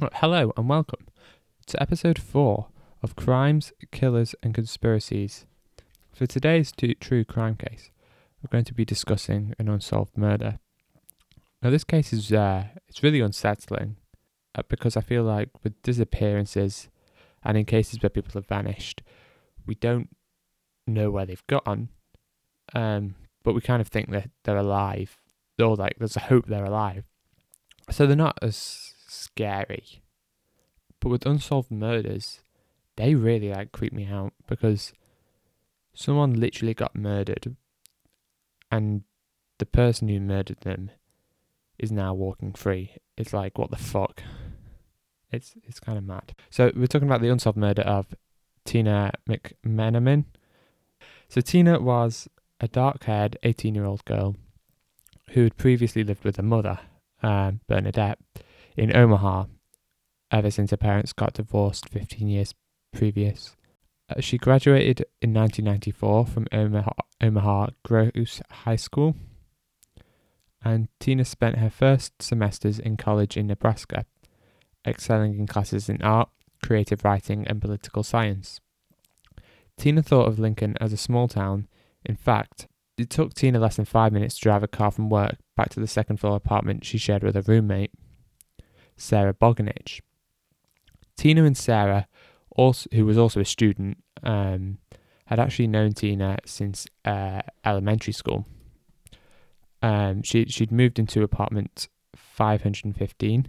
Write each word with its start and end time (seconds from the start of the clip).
Hello 0.00 0.52
and 0.56 0.68
welcome 0.68 1.06
to 1.66 1.80
episode 1.80 2.18
four 2.18 2.66
of 3.00 3.14
Crimes, 3.14 3.72
Killers, 3.92 4.34
and 4.42 4.52
Conspiracies. 4.52 5.46
For 6.12 6.26
today's 6.26 6.72
t- 6.72 6.96
true 6.96 7.24
crime 7.24 7.54
case, 7.54 7.92
we're 8.42 8.50
going 8.50 8.64
to 8.64 8.74
be 8.74 8.84
discussing 8.84 9.54
an 9.56 9.68
unsolved 9.68 10.18
murder. 10.18 10.58
Now, 11.62 11.70
this 11.70 11.84
case 11.84 12.12
is 12.12 12.32
uh, 12.32 12.64
it's 12.88 13.04
really 13.04 13.20
unsettling 13.20 13.94
uh, 14.56 14.62
because 14.68 14.96
I 14.96 15.00
feel 15.00 15.22
like 15.22 15.50
with 15.62 15.80
disappearances 15.82 16.88
and 17.44 17.56
in 17.56 17.64
cases 17.64 18.02
where 18.02 18.10
people 18.10 18.32
have 18.34 18.48
vanished, 18.48 19.00
we 19.64 19.76
don't 19.76 20.08
know 20.88 21.12
where 21.12 21.24
they've 21.24 21.46
gone, 21.46 21.90
um, 22.74 23.14
but 23.44 23.54
we 23.54 23.60
kind 23.60 23.80
of 23.80 23.86
think 23.86 24.10
that 24.10 24.30
they're 24.42 24.56
alive, 24.56 25.18
or 25.62 25.76
like 25.76 25.94
there's 25.98 26.16
a 26.16 26.20
hope 26.20 26.46
they're 26.46 26.64
alive. 26.64 27.04
So 27.92 28.08
they're 28.08 28.16
not 28.16 28.40
as 28.42 28.93
scary. 29.14 30.02
But 31.00 31.08
with 31.10 31.26
unsolved 31.26 31.70
murders, 31.70 32.40
they 32.96 33.14
really 33.14 33.50
like 33.50 33.72
creep 33.72 33.92
me 33.92 34.06
out 34.06 34.32
because 34.46 34.92
someone 35.94 36.34
literally 36.34 36.74
got 36.74 36.96
murdered 36.96 37.56
and 38.70 39.02
the 39.58 39.66
person 39.66 40.08
who 40.08 40.20
murdered 40.20 40.60
them 40.62 40.90
is 41.78 41.92
now 41.92 42.14
walking 42.14 42.52
free. 42.52 42.96
It's 43.16 43.32
like 43.32 43.58
what 43.58 43.70
the 43.70 43.76
fuck? 43.76 44.22
It's 45.30 45.54
it's 45.64 45.80
kind 45.80 45.98
of 45.98 46.04
mad. 46.04 46.34
So 46.50 46.72
we're 46.74 46.86
talking 46.86 47.08
about 47.08 47.20
the 47.20 47.30
unsolved 47.30 47.58
murder 47.58 47.82
of 47.82 48.14
Tina 48.64 49.12
McMenamin. 49.28 50.24
So 51.28 51.40
Tina 51.40 51.80
was 51.80 52.28
a 52.60 52.68
dark-haired 52.68 53.36
18-year-old 53.42 54.04
girl 54.04 54.36
who 55.30 55.42
had 55.44 55.56
previously 55.56 56.04
lived 56.04 56.24
with 56.24 56.36
her 56.36 56.42
mother, 56.42 56.78
um, 57.22 57.60
Bernadette, 57.66 58.18
in 58.76 58.94
Omaha 58.94 59.44
ever 60.30 60.50
since 60.50 60.70
her 60.70 60.76
parents 60.76 61.12
got 61.12 61.34
divorced 61.34 61.88
15 61.88 62.28
years 62.28 62.54
previous. 62.92 63.56
Uh, 64.08 64.20
she 64.20 64.36
graduated 64.36 65.06
in 65.22 65.32
1994 65.32 66.26
from 66.26 66.46
Omaha, 66.52 66.92
Omaha 67.22 67.68
Gross 67.84 68.42
High 68.50 68.76
School, 68.76 69.16
and 70.62 70.88
Tina 70.98 71.24
spent 71.24 71.58
her 71.58 71.70
first 71.70 72.20
semesters 72.20 72.78
in 72.78 72.96
college 72.96 73.36
in 73.36 73.46
Nebraska, 73.46 74.06
excelling 74.86 75.38
in 75.38 75.46
classes 75.46 75.88
in 75.88 76.02
art, 76.02 76.28
creative 76.62 77.04
writing, 77.04 77.46
and 77.46 77.60
political 77.60 78.02
science. 78.02 78.60
Tina 79.76 80.02
thought 80.02 80.28
of 80.28 80.38
Lincoln 80.38 80.76
as 80.80 80.92
a 80.92 80.98
small 80.98 81.28
town. 81.28 81.68
In 82.04 82.16
fact, 82.16 82.66
it 82.96 83.10
took 83.10 83.34
Tina 83.34 83.58
less 83.58 83.76
than 83.76 83.84
five 83.84 84.12
minutes 84.12 84.36
to 84.36 84.42
drive 84.42 84.62
a 84.62 84.68
car 84.68 84.90
from 84.90 85.10
work 85.10 85.36
back 85.56 85.68
to 85.70 85.80
the 85.80 85.86
second 85.86 86.18
floor 86.18 86.36
apartment 86.36 86.84
she 86.84 86.98
shared 86.98 87.22
with 87.22 87.34
her 87.34 87.42
roommate, 87.42 87.90
Sarah 88.96 89.34
Boganich. 89.34 90.00
Tina 91.16 91.44
and 91.44 91.56
Sarah, 91.56 92.06
also, 92.50 92.88
who 92.92 93.04
was 93.04 93.18
also 93.18 93.40
a 93.40 93.44
student, 93.44 93.98
um, 94.22 94.78
had 95.26 95.40
actually 95.40 95.66
known 95.66 95.92
Tina 95.92 96.38
since 96.44 96.86
uh, 97.04 97.42
elementary 97.64 98.12
school. 98.12 98.46
Um, 99.82 100.22
she 100.22 100.46
she'd 100.46 100.72
moved 100.72 100.98
into 100.98 101.22
apartment 101.22 101.88
515 102.16 103.46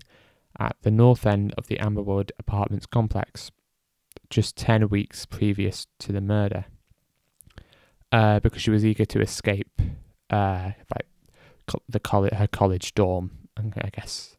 at 0.59 0.75
the 0.81 0.91
north 0.91 1.25
end 1.25 1.53
of 1.57 1.67
the 1.67 1.77
Amberwood 1.77 2.31
Apartments 2.39 2.85
complex, 2.85 3.51
just 4.29 4.55
ten 4.55 4.89
weeks 4.89 5.25
previous 5.25 5.87
to 5.99 6.11
the 6.11 6.21
murder, 6.21 6.65
uh, 8.11 8.39
because 8.39 8.61
she 8.61 8.71
was 8.71 8.85
eager 8.85 9.05
to 9.05 9.21
escape, 9.21 9.81
uh, 10.29 10.71
the 11.89 11.99
college, 11.99 12.33
her 12.33 12.47
college 12.47 12.93
dorm, 12.95 13.31
I 13.57 13.89
guess 13.89 14.34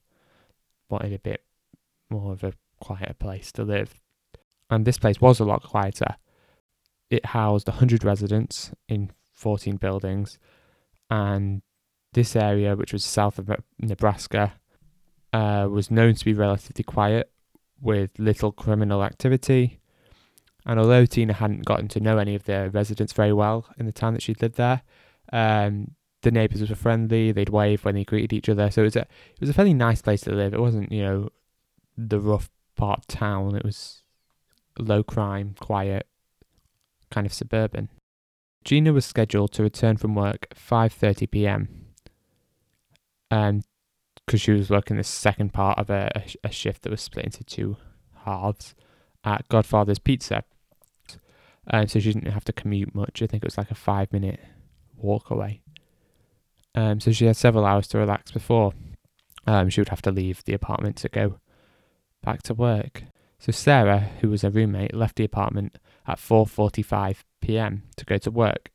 wanted 0.88 1.12
a 1.12 1.18
bit 1.18 1.42
more 2.10 2.32
of 2.32 2.44
a 2.44 2.52
quieter 2.80 3.14
place 3.14 3.52
to 3.52 3.64
live. 3.64 3.94
And 4.70 4.84
this 4.84 4.98
place 4.98 5.20
was 5.20 5.40
a 5.40 5.44
lot 5.44 5.62
quieter. 5.62 6.16
It 7.10 7.26
housed 7.26 7.68
100 7.68 8.04
residents 8.04 8.72
in 8.88 9.10
14 9.32 9.76
buildings, 9.76 10.38
and 11.10 11.62
this 12.12 12.34
area, 12.34 12.74
which 12.74 12.92
was 12.92 13.04
south 13.04 13.38
of 13.38 13.50
Nebraska, 13.78 14.54
uh, 15.32 15.68
was 15.70 15.90
known 15.90 16.14
to 16.14 16.24
be 16.24 16.32
relatively 16.32 16.82
quiet 16.82 17.30
with 17.80 18.10
little 18.18 18.50
criminal 18.50 19.04
activity. 19.04 19.80
And 20.64 20.80
although 20.80 21.06
Tina 21.06 21.34
hadn't 21.34 21.64
gotten 21.64 21.88
to 21.88 22.00
know 22.00 22.18
any 22.18 22.34
of 22.34 22.44
the 22.44 22.70
residents 22.70 23.12
very 23.12 23.32
well 23.32 23.66
in 23.78 23.86
the 23.86 23.92
time 23.92 24.14
that 24.14 24.22
she'd 24.22 24.42
lived 24.42 24.56
there, 24.56 24.82
um, 25.32 25.92
the 26.26 26.32
neighbours 26.32 26.68
were 26.68 26.74
friendly. 26.74 27.30
They'd 27.30 27.50
wave 27.50 27.84
when 27.84 27.94
they 27.94 28.02
greeted 28.02 28.32
each 28.32 28.48
other. 28.48 28.68
So 28.68 28.82
it 28.82 28.86
was 28.86 28.96
a 28.96 29.02
it 29.02 29.40
was 29.40 29.48
a 29.48 29.52
fairly 29.54 29.74
nice 29.74 30.02
place 30.02 30.22
to 30.22 30.32
live. 30.32 30.52
It 30.52 30.60
wasn't 30.60 30.90
you 30.90 31.02
know 31.02 31.28
the 31.96 32.18
rough 32.18 32.50
part 32.74 32.98
of 32.98 33.06
town. 33.06 33.54
It 33.54 33.64
was 33.64 34.02
low 34.76 35.04
crime, 35.04 35.54
quiet, 35.60 36.08
kind 37.12 37.28
of 37.28 37.32
suburban. 37.32 37.90
Gina 38.64 38.92
was 38.92 39.06
scheduled 39.06 39.52
to 39.52 39.62
return 39.62 39.96
from 39.98 40.16
work 40.16 40.48
at 40.50 40.58
5:30 40.58 41.30
p.m. 41.30 41.68
and 43.30 43.62
because 44.26 44.40
she 44.40 44.50
was 44.50 44.68
working 44.68 44.96
the 44.96 45.04
second 45.04 45.52
part 45.52 45.78
of 45.78 45.88
a, 45.90 46.24
a, 46.42 46.50
shift 46.50 46.82
that 46.82 46.90
was 46.90 47.00
split 47.00 47.26
into 47.26 47.44
two 47.44 47.76
halves 48.24 48.74
at 49.22 49.48
Godfather's 49.48 50.00
Pizza. 50.00 50.42
Um, 51.68 51.86
so 51.86 52.00
she 52.00 52.12
didn't 52.12 52.32
have 52.32 52.44
to 52.46 52.52
commute 52.52 52.92
much. 52.92 53.22
I 53.22 53.28
think 53.28 53.44
it 53.44 53.46
was 53.46 53.56
like 53.56 53.70
a 53.70 53.76
five 53.76 54.12
minute 54.12 54.40
walk 54.96 55.30
away. 55.30 55.62
Um, 56.76 57.00
so 57.00 57.10
she 57.10 57.24
had 57.24 57.36
several 57.36 57.64
hours 57.64 57.88
to 57.88 57.98
relax 57.98 58.30
before 58.30 58.74
um, 59.46 59.68
she 59.68 59.80
would 59.80 59.88
have 59.88 60.02
to 60.02 60.10
leave 60.10 60.44
the 60.44 60.54
apartment 60.54 60.96
to 60.96 61.08
go 61.08 61.38
back 62.22 62.42
to 62.44 62.54
work. 62.54 63.04
So 63.38 63.52
Sarah, 63.52 64.10
who 64.20 64.30
was 64.30 64.42
her 64.42 64.50
roommate, 64.50 64.94
left 64.94 65.16
the 65.16 65.24
apartment 65.24 65.78
at 66.06 66.18
4:45 66.18 67.18
p.m. 67.40 67.84
to 67.96 68.04
go 68.04 68.18
to 68.18 68.30
work. 68.30 68.70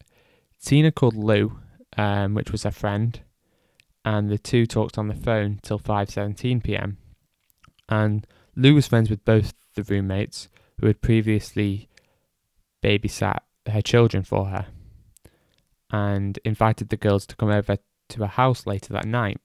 Tina 0.64 0.92
called 0.92 1.16
Lou, 1.16 1.60
um, 1.98 2.34
which 2.36 2.52
was 2.52 2.64
her 2.64 2.72
friend, 2.72 3.20
and 4.06 4.30
the 4.30 4.38
two 4.38 4.66
talked 4.66 4.98
on 4.98 5.08
the 5.08 5.16
phone 5.16 5.60
till 5.62 5.80
5:17 5.80 6.64
p.m. 6.64 6.98
And 7.90 8.26
Lou 8.56 8.76
was 8.76 8.88
friends 8.88 9.10
with 9.10 9.26
both 9.26 9.54
the 9.76 9.84
roommates 9.84 10.48
who 10.80 10.88
had 10.88 11.02
previously 11.02 11.90
babysat 12.84 13.40
her 13.68 13.82
children 13.82 14.24
for 14.24 14.46
her, 14.46 14.68
and 15.90 16.40
invited 16.46 16.90
the 16.90 16.98
girls 16.98 17.26
to 17.26 17.36
come 17.36 17.50
over 17.50 17.78
to 18.12 18.20
her 18.20 18.28
house 18.28 18.66
later 18.66 18.94
that 18.94 19.06
night. 19.06 19.40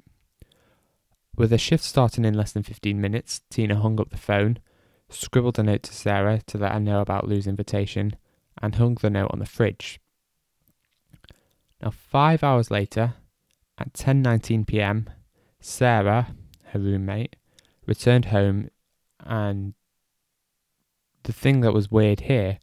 With 1.37 1.50
her 1.50 1.59
shift 1.59 1.84
starting 1.84 2.25
in 2.25 2.34
less 2.34 2.53
than 2.53 2.62
15 2.62 3.00
minutes, 3.00 3.43
Tina 3.50 3.77
hung 3.77 4.00
up 4.00 4.10
the 4.10 4.16
phone, 4.16 4.59
scribbled 5.09 5.59
a 5.59 5.62
note 5.62 5.82
to 5.84 5.93
Sarah 5.93 6.41
to 6.47 6.59
let 6.59 6.72
her 6.72 6.81
know 6.81 7.00
about 7.00 7.28
Lou's 7.28 7.47
invitation, 7.47 8.16
and 8.60 8.75
hung 8.75 8.94
the 8.94 9.10
note 9.10 9.31
on 9.32 9.38
the 9.38 9.47
fridge. 9.47 10.00
Now, 11.82 11.91
five 11.91 12.43
hours 12.43 12.71
later, 12.71 13.15
at 13.78 13.93
10:19 13.93 14.66
p.m., 14.66 15.10
Sarah, 15.60 16.34
her 16.66 16.78
roommate, 16.78 17.37
returned 17.87 18.27
home, 18.27 18.71
and 19.21 19.74
the 21.24 21.33
thing 21.33 21.60
that 21.60 21.74
was 21.74 21.91
weird 21.91 22.21
here 22.21 22.59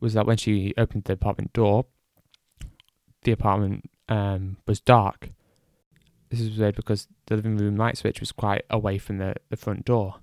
was 0.00 0.14
that 0.14 0.26
when 0.26 0.36
she 0.36 0.74
opened 0.76 1.04
the 1.04 1.12
apartment 1.12 1.52
door, 1.52 1.86
the 3.22 3.32
apartment 3.32 3.88
um, 4.12 4.58
was 4.66 4.78
dark. 4.78 5.30
This 6.28 6.40
is 6.40 6.58
weird 6.58 6.76
because 6.76 7.08
the 7.26 7.36
living 7.36 7.56
room 7.56 7.76
light 7.76 7.96
switch 7.96 8.20
was 8.20 8.30
quite 8.30 8.64
away 8.68 8.98
from 8.98 9.16
the, 9.16 9.34
the 9.48 9.56
front 9.56 9.86
door. 9.86 10.16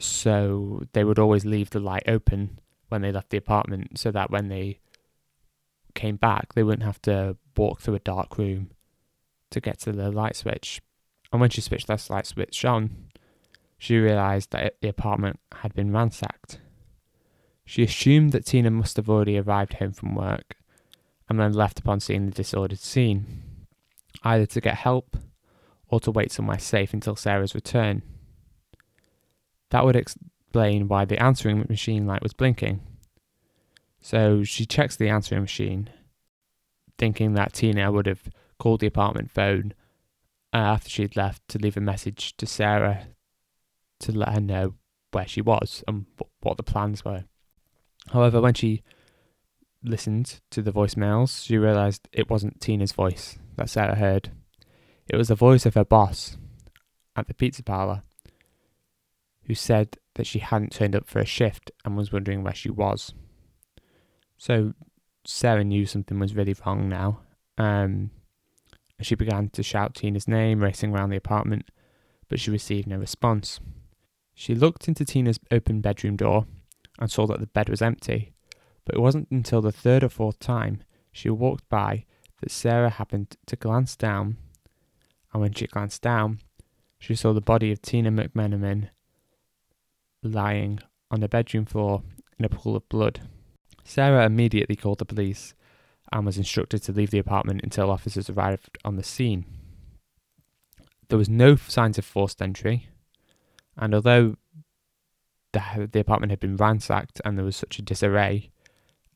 So 0.00 0.82
they 0.92 1.04
would 1.04 1.20
always 1.20 1.44
leave 1.44 1.70
the 1.70 1.78
light 1.78 2.02
open 2.08 2.58
when 2.88 3.02
they 3.02 3.12
left 3.12 3.30
the 3.30 3.36
apartment 3.36 3.98
so 3.98 4.10
that 4.10 4.32
when 4.32 4.48
they 4.48 4.80
came 5.94 6.16
back, 6.16 6.54
they 6.54 6.64
wouldn't 6.64 6.82
have 6.82 7.00
to 7.02 7.36
walk 7.56 7.80
through 7.80 7.94
a 7.94 8.00
dark 8.00 8.36
room 8.38 8.70
to 9.50 9.60
get 9.60 9.78
to 9.80 9.92
the 9.92 10.10
light 10.10 10.34
switch. 10.34 10.80
And 11.30 11.40
when 11.40 11.50
she 11.50 11.60
switched 11.60 11.86
that 11.86 12.10
light 12.10 12.26
switch 12.26 12.64
on, 12.64 13.08
she 13.78 13.98
realised 13.98 14.50
that 14.50 14.80
the 14.80 14.88
apartment 14.88 15.38
had 15.62 15.74
been 15.74 15.92
ransacked. 15.92 16.58
She 17.64 17.84
assumed 17.84 18.32
that 18.32 18.46
Tina 18.46 18.70
must 18.70 18.96
have 18.96 19.08
already 19.08 19.38
arrived 19.38 19.74
home 19.74 19.92
from 19.92 20.16
work 20.16 20.56
and 21.28 21.38
then 21.38 21.52
left 21.52 21.78
upon 21.78 22.00
seeing 22.00 22.26
the 22.26 22.32
disordered 22.32 22.78
scene, 22.78 23.66
either 24.22 24.46
to 24.46 24.60
get 24.60 24.74
help 24.74 25.16
or 25.88 26.00
to 26.00 26.10
wait 26.10 26.32
somewhere 26.32 26.58
safe 26.58 26.92
until 26.92 27.16
Sarah's 27.16 27.54
return. 27.54 28.02
That 29.70 29.84
would 29.84 29.96
explain 29.96 30.88
why 30.88 31.04
the 31.04 31.22
answering 31.22 31.64
machine 31.68 32.06
light 32.06 32.22
was 32.22 32.32
blinking. 32.32 32.80
So 34.00 34.44
she 34.44 34.64
checks 34.64 34.96
the 34.96 35.08
answering 35.08 35.42
machine, 35.42 35.90
thinking 36.96 37.34
that 37.34 37.52
Tina 37.52 37.92
would 37.92 38.06
have 38.06 38.22
called 38.58 38.80
the 38.80 38.86
apartment 38.86 39.30
phone 39.30 39.74
uh, 40.52 40.56
after 40.56 40.88
she'd 40.88 41.16
left 41.16 41.46
to 41.48 41.58
leave 41.58 41.76
a 41.76 41.80
message 41.80 42.36
to 42.36 42.46
Sarah 42.46 43.08
to 44.00 44.12
let 44.12 44.30
her 44.30 44.40
know 44.40 44.74
where 45.12 45.26
she 45.26 45.40
was 45.40 45.82
and 45.86 46.06
what 46.40 46.56
the 46.56 46.62
plans 46.62 47.04
were. 47.04 47.24
However, 48.12 48.40
when 48.40 48.54
she 48.54 48.82
listened 49.82 50.40
to 50.50 50.62
the 50.62 50.72
voicemails, 50.72 51.44
she 51.44 51.56
realised 51.56 52.08
it 52.12 52.30
wasn't 52.30 52.60
Tina's 52.60 52.92
voice 52.92 53.38
that 53.56 53.70
Sarah 53.70 53.96
heard. 53.96 54.30
It 55.08 55.16
was 55.16 55.28
the 55.28 55.34
voice 55.34 55.64
of 55.66 55.74
her 55.74 55.84
boss 55.84 56.36
at 57.16 57.26
the 57.26 57.34
pizza 57.34 57.62
parlour, 57.62 58.02
who 59.44 59.54
said 59.54 59.96
that 60.14 60.26
she 60.26 60.40
hadn't 60.40 60.72
turned 60.72 60.94
up 60.94 61.08
for 61.08 61.20
a 61.20 61.24
shift 61.24 61.70
and 61.84 61.96
was 61.96 62.12
wondering 62.12 62.42
where 62.42 62.54
she 62.54 62.70
was. 62.70 63.14
So 64.36 64.74
Sarah 65.24 65.64
knew 65.64 65.86
something 65.86 66.18
was 66.18 66.34
really 66.34 66.54
wrong 66.64 66.88
now. 66.88 67.20
Um, 67.56 68.10
she 69.00 69.14
began 69.14 69.48
to 69.50 69.62
shout 69.62 69.94
Tina's 69.94 70.28
name, 70.28 70.60
racing 70.60 70.92
around 70.92 71.10
the 71.10 71.16
apartment, 71.16 71.70
but 72.28 72.40
she 72.40 72.50
received 72.50 72.86
no 72.86 72.96
response. 72.96 73.60
She 74.34 74.54
looked 74.54 74.88
into 74.88 75.04
Tina's 75.04 75.40
open 75.50 75.80
bedroom 75.80 76.16
door 76.16 76.46
and 76.98 77.10
saw 77.10 77.26
that 77.26 77.40
the 77.40 77.46
bed 77.46 77.68
was 77.68 77.82
empty, 77.82 78.32
but 78.88 78.96
it 78.96 79.00
wasn't 79.00 79.28
until 79.30 79.60
the 79.60 79.70
third 79.70 80.02
or 80.02 80.08
fourth 80.08 80.38
time 80.38 80.82
she 81.12 81.28
walked 81.28 81.68
by 81.68 82.06
that 82.40 82.50
Sarah 82.50 82.88
happened 82.88 83.36
to 83.44 83.54
glance 83.54 83.94
down, 83.94 84.38
and 85.30 85.42
when 85.42 85.52
she 85.52 85.66
glanced 85.66 86.00
down, 86.00 86.40
she 86.98 87.14
saw 87.14 87.34
the 87.34 87.42
body 87.42 87.70
of 87.70 87.82
Tina 87.82 88.10
McMenamin 88.10 88.88
lying 90.22 90.80
on 91.10 91.20
the 91.20 91.28
bedroom 91.28 91.66
floor 91.66 92.02
in 92.38 92.46
a 92.46 92.48
pool 92.48 92.76
of 92.76 92.88
blood. 92.88 93.20
Sarah 93.84 94.24
immediately 94.24 94.74
called 94.74 95.00
the 95.00 95.04
police 95.04 95.52
and 96.10 96.24
was 96.24 96.38
instructed 96.38 96.82
to 96.84 96.92
leave 96.92 97.10
the 97.10 97.18
apartment 97.18 97.60
until 97.62 97.90
officers 97.90 98.30
arrived 98.30 98.78
on 98.86 98.96
the 98.96 99.02
scene. 99.02 99.44
There 101.08 101.18
was 101.18 101.28
no 101.28 101.56
signs 101.56 101.98
of 101.98 102.06
forced 102.06 102.40
entry, 102.40 102.88
and 103.76 103.94
although 103.94 104.36
the, 105.52 105.90
the 105.92 106.00
apartment 106.00 106.32
had 106.32 106.40
been 106.40 106.56
ransacked 106.56 107.20
and 107.22 107.36
there 107.36 107.44
was 107.44 107.56
such 107.56 107.78
a 107.78 107.82
disarray, 107.82 108.50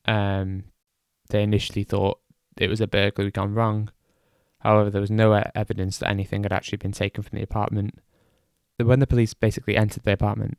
um, 0.05 0.65
they 1.29 1.43
initially 1.43 1.83
thought 1.83 2.19
it 2.57 2.69
was 2.69 2.81
a 2.81 2.87
burglary 2.87 3.31
gone 3.31 3.53
wrong. 3.53 3.89
However, 4.59 4.89
there 4.89 5.01
was 5.01 5.11
no 5.11 5.33
evidence 5.55 5.97
that 5.97 6.09
anything 6.09 6.43
had 6.43 6.53
actually 6.53 6.77
been 6.77 6.91
taken 6.91 7.23
from 7.23 7.37
the 7.37 7.43
apartment. 7.43 7.99
When 8.77 8.99
the 8.99 9.07
police 9.07 9.33
basically 9.33 9.75
entered 9.75 10.03
the 10.03 10.13
apartment, 10.13 10.57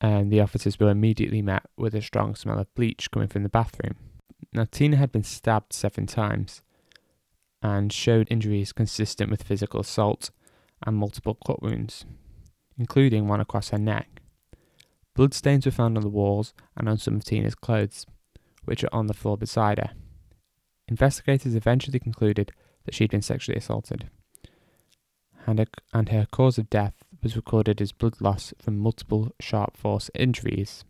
um, 0.00 0.28
the 0.28 0.40
officers 0.40 0.78
were 0.78 0.90
immediately 0.90 1.42
met 1.42 1.64
with 1.76 1.94
a 1.94 2.02
strong 2.02 2.34
smell 2.34 2.58
of 2.58 2.74
bleach 2.74 3.10
coming 3.10 3.28
from 3.28 3.42
the 3.42 3.48
bathroom. 3.48 3.96
Now, 4.52 4.66
Tina 4.70 4.96
had 4.96 5.12
been 5.12 5.22
stabbed 5.22 5.72
seven 5.72 6.06
times 6.06 6.62
and 7.62 7.92
showed 7.92 8.28
injuries 8.30 8.72
consistent 8.72 9.30
with 9.30 9.42
physical 9.42 9.80
assault 9.80 10.30
and 10.86 10.96
multiple 10.96 11.38
cut 11.46 11.62
wounds, 11.62 12.04
including 12.78 13.26
one 13.26 13.40
across 13.40 13.70
her 13.70 13.78
neck. 13.78 14.20
Bloodstains 15.14 15.64
were 15.64 15.72
found 15.72 15.96
on 15.96 16.02
the 16.02 16.10
walls 16.10 16.52
and 16.76 16.88
on 16.88 16.98
some 16.98 17.16
of 17.16 17.24
Tina's 17.24 17.54
clothes, 17.54 18.06
which 18.66 18.84
are 18.84 18.94
on 18.94 19.06
the 19.06 19.14
floor 19.14 19.36
beside 19.36 19.78
her. 19.78 19.90
Investigators 20.88 21.54
eventually 21.54 21.98
concluded 21.98 22.52
that 22.84 22.94
she 22.94 23.04
had 23.04 23.10
been 23.10 23.22
sexually 23.22 23.58
assaulted, 23.58 24.10
and 25.46 25.58
her, 25.58 25.66
and 25.92 26.10
her 26.10 26.26
cause 26.30 26.58
of 26.58 26.70
death 26.70 26.94
was 27.22 27.36
recorded 27.36 27.80
as 27.80 27.92
blood 27.92 28.20
loss 28.20 28.52
from 28.60 28.78
multiple 28.78 29.32
sharp 29.40 29.76
force 29.76 30.10
injuries. 30.14 30.84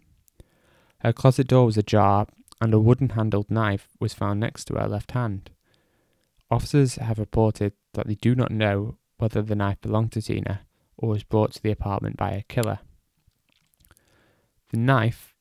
Her 1.00 1.12
closet 1.12 1.48
door 1.48 1.66
was 1.66 1.76
ajar, 1.76 2.26
and 2.60 2.74
a 2.74 2.80
wooden 2.80 3.10
handled 3.10 3.50
knife 3.50 3.88
was 4.00 4.14
found 4.14 4.40
next 4.40 4.64
to 4.66 4.74
her 4.74 4.88
left 4.88 5.12
hand. 5.12 5.50
Officers 6.50 6.96
have 6.96 7.18
reported 7.18 7.74
that 7.94 8.06
they 8.06 8.14
do 8.14 8.34
not 8.34 8.50
know 8.50 8.96
whether 9.18 9.42
the 9.42 9.54
knife 9.54 9.80
belonged 9.80 10.12
to 10.12 10.22
Tina 10.22 10.62
or 10.96 11.10
was 11.10 11.22
brought 11.22 11.52
to 11.52 11.62
the 11.62 11.70
apartment 11.70 12.16
by 12.16 12.30
a 12.32 12.42
killer. 12.42 12.80
The 14.70 14.78
knife, 14.78 15.35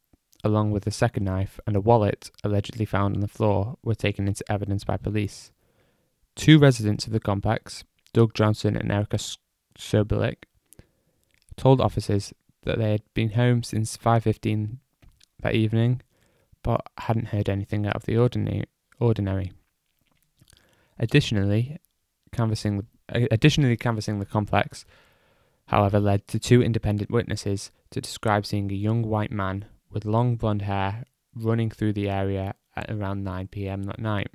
along 0.46 0.70
with 0.70 0.86
a 0.86 0.92
second 0.92 1.24
knife 1.24 1.60
and 1.66 1.76
a 1.76 1.82
wallet 1.82 2.30
allegedly 2.44 2.86
found 2.86 3.16
on 3.16 3.22
the 3.22 3.28
floor, 3.28 3.78
were 3.84 3.96
taken 3.96 4.28
into 4.28 4.50
evidence 4.50 4.84
by 4.84 4.96
police. 4.96 5.52
Two 6.36 6.60
residents 6.60 7.08
of 7.08 7.14
the 7.14 7.20
complex, 7.20 7.84
Doug 8.14 8.34
Johnson 8.36 8.78
and 8.78 8.92
Erica 8.92 9.18
Sobolik, 9.78 10.44
told 11.58 11.82
officers 11.82 12.32
that 12.62 12.78
they 12.78 12.92
had 12.92 13.02
been 13.14 13.32
home 13.32 13.64
since 13.64 13.98
5:15 13.98 14.80
that 15.42 15.56
evening, 15.56 16.02
but 16.62 16.86
hadn't 17.00 17.30
heard 17.30 17.50
anything 17.50 17.88
out 17.88 17.96
of 17.96 18.04
the 18.04 18.18
ordinary. 18.18 18.66
ordinary. 19.00 19.52
Additionally, 21.00 21.80
canvassing 22.32 22.88
additionally 23.10 23.78
canvassing 23.78 24.20
the 24.20 24.26
complex, 24.26 24.86
however, 25.68 26.00
led 26.00 26.28
to 26.28 26.40
two 26.40 26.62
independent 26.62 27.10
witnesses 27.10 27.72
to 27.90 28.00
describe 28.00 28.46
seeing 28.46 28.72
a 28.72 28.76
young 28.76 29.02
white 29.04 29.32
man 29.32 29.66
with 29.96 30.06
long 30.06 30.36
blonde 30.36 30.64
hair 30.64 31.06
running 31.34 31.72
through 31.72 31.94
the 31.94 32.10
area 32.10 32.54
at 32.76 32.92
around 32.92 33.24
9 33.24 33.48
pm 33.48 33.84
that 33.84 33.98
night. 33.98 34.28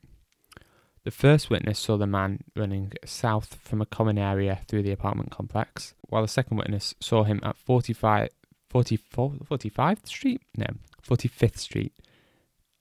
The 1.04 1.10
first 1.10 1.50
witness 1.50 1.78
saw 1.78 1.98
the 1.98 2.06
man 2.06 2.40
running 2.56 2.92
south 3.04 3.58
from 3.62 3.80
a 3.82 3.86
common 3.86 4.18
area 4.18 4.60
through 4.66 4.82
the 4.82 4.92
apartment 4.92 5.30
complex, 5.30 5.94
while 6.00 6.22
the 6.22 6.28
second 6.28 6.56
witness 6.56 6.94
saw 6.98 7.24
him 7.24 7.40
at 7.42 7.58
45, 7.58 8.30
44, 8.70 9.32
45th 9.50 10.06
Street? 10.06 10.40
No, 10.56 10.66
45th 11.06 11.58
Street 11.58 11.92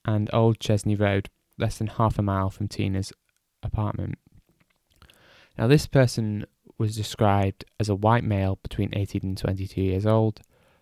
and 0.05 0.29
Old 0.31 0.59
Cheney 0.59 0.95
Road, 0.95 1.29
less 1.57 1.77
than 1.77 1.87
half 1.87 2.17
a 2.17 2.21
mile 2.21 2.49
from 2.49 2.69
Tina's 2.69 3.11
apartment. 3.61 4.17
Now, 5.57 5.67
this 5.67 5.85
person 5.85 6.45
was 6.77 6.95
described 6.95 7.65
as 7.77 7.89
a 7.89 7.95
white 7.95 8.23
male 8.23 8.57
between 8.63 8.95
18 8.95 9.21
and 9.23 9.37
22 9.37 9.81
years 9.81 10.05
old, 10.05 10.39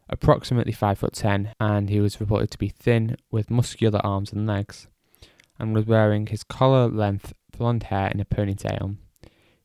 approximately 0.10 0.72
5 0.72 1.00
foot 1.00 1.14
10, 1.14 1.54
and 1.60 1.90
he 1.90 2.00
was 2.00 2.20
reported 2.20 2.52
to 2.52 2.58
be 2.58 2.70
thin 2.70 3.18
with 3.32 3.50
muscular 3.50 4.00
arms 4.06 4.32
and 4.32 4.48
legs 4.48 4.88
and 5.60 5.74
was 5.74 5.86
wearing 5.86 6.28
his 6.28 6.44
collar 6.44 6.88
length 6.88 7.34
blonde 7.52 7.84
hair 7.84 8.08
in 8.08 8.20
a 8.20 8.26
ponytail. 8.26 8.98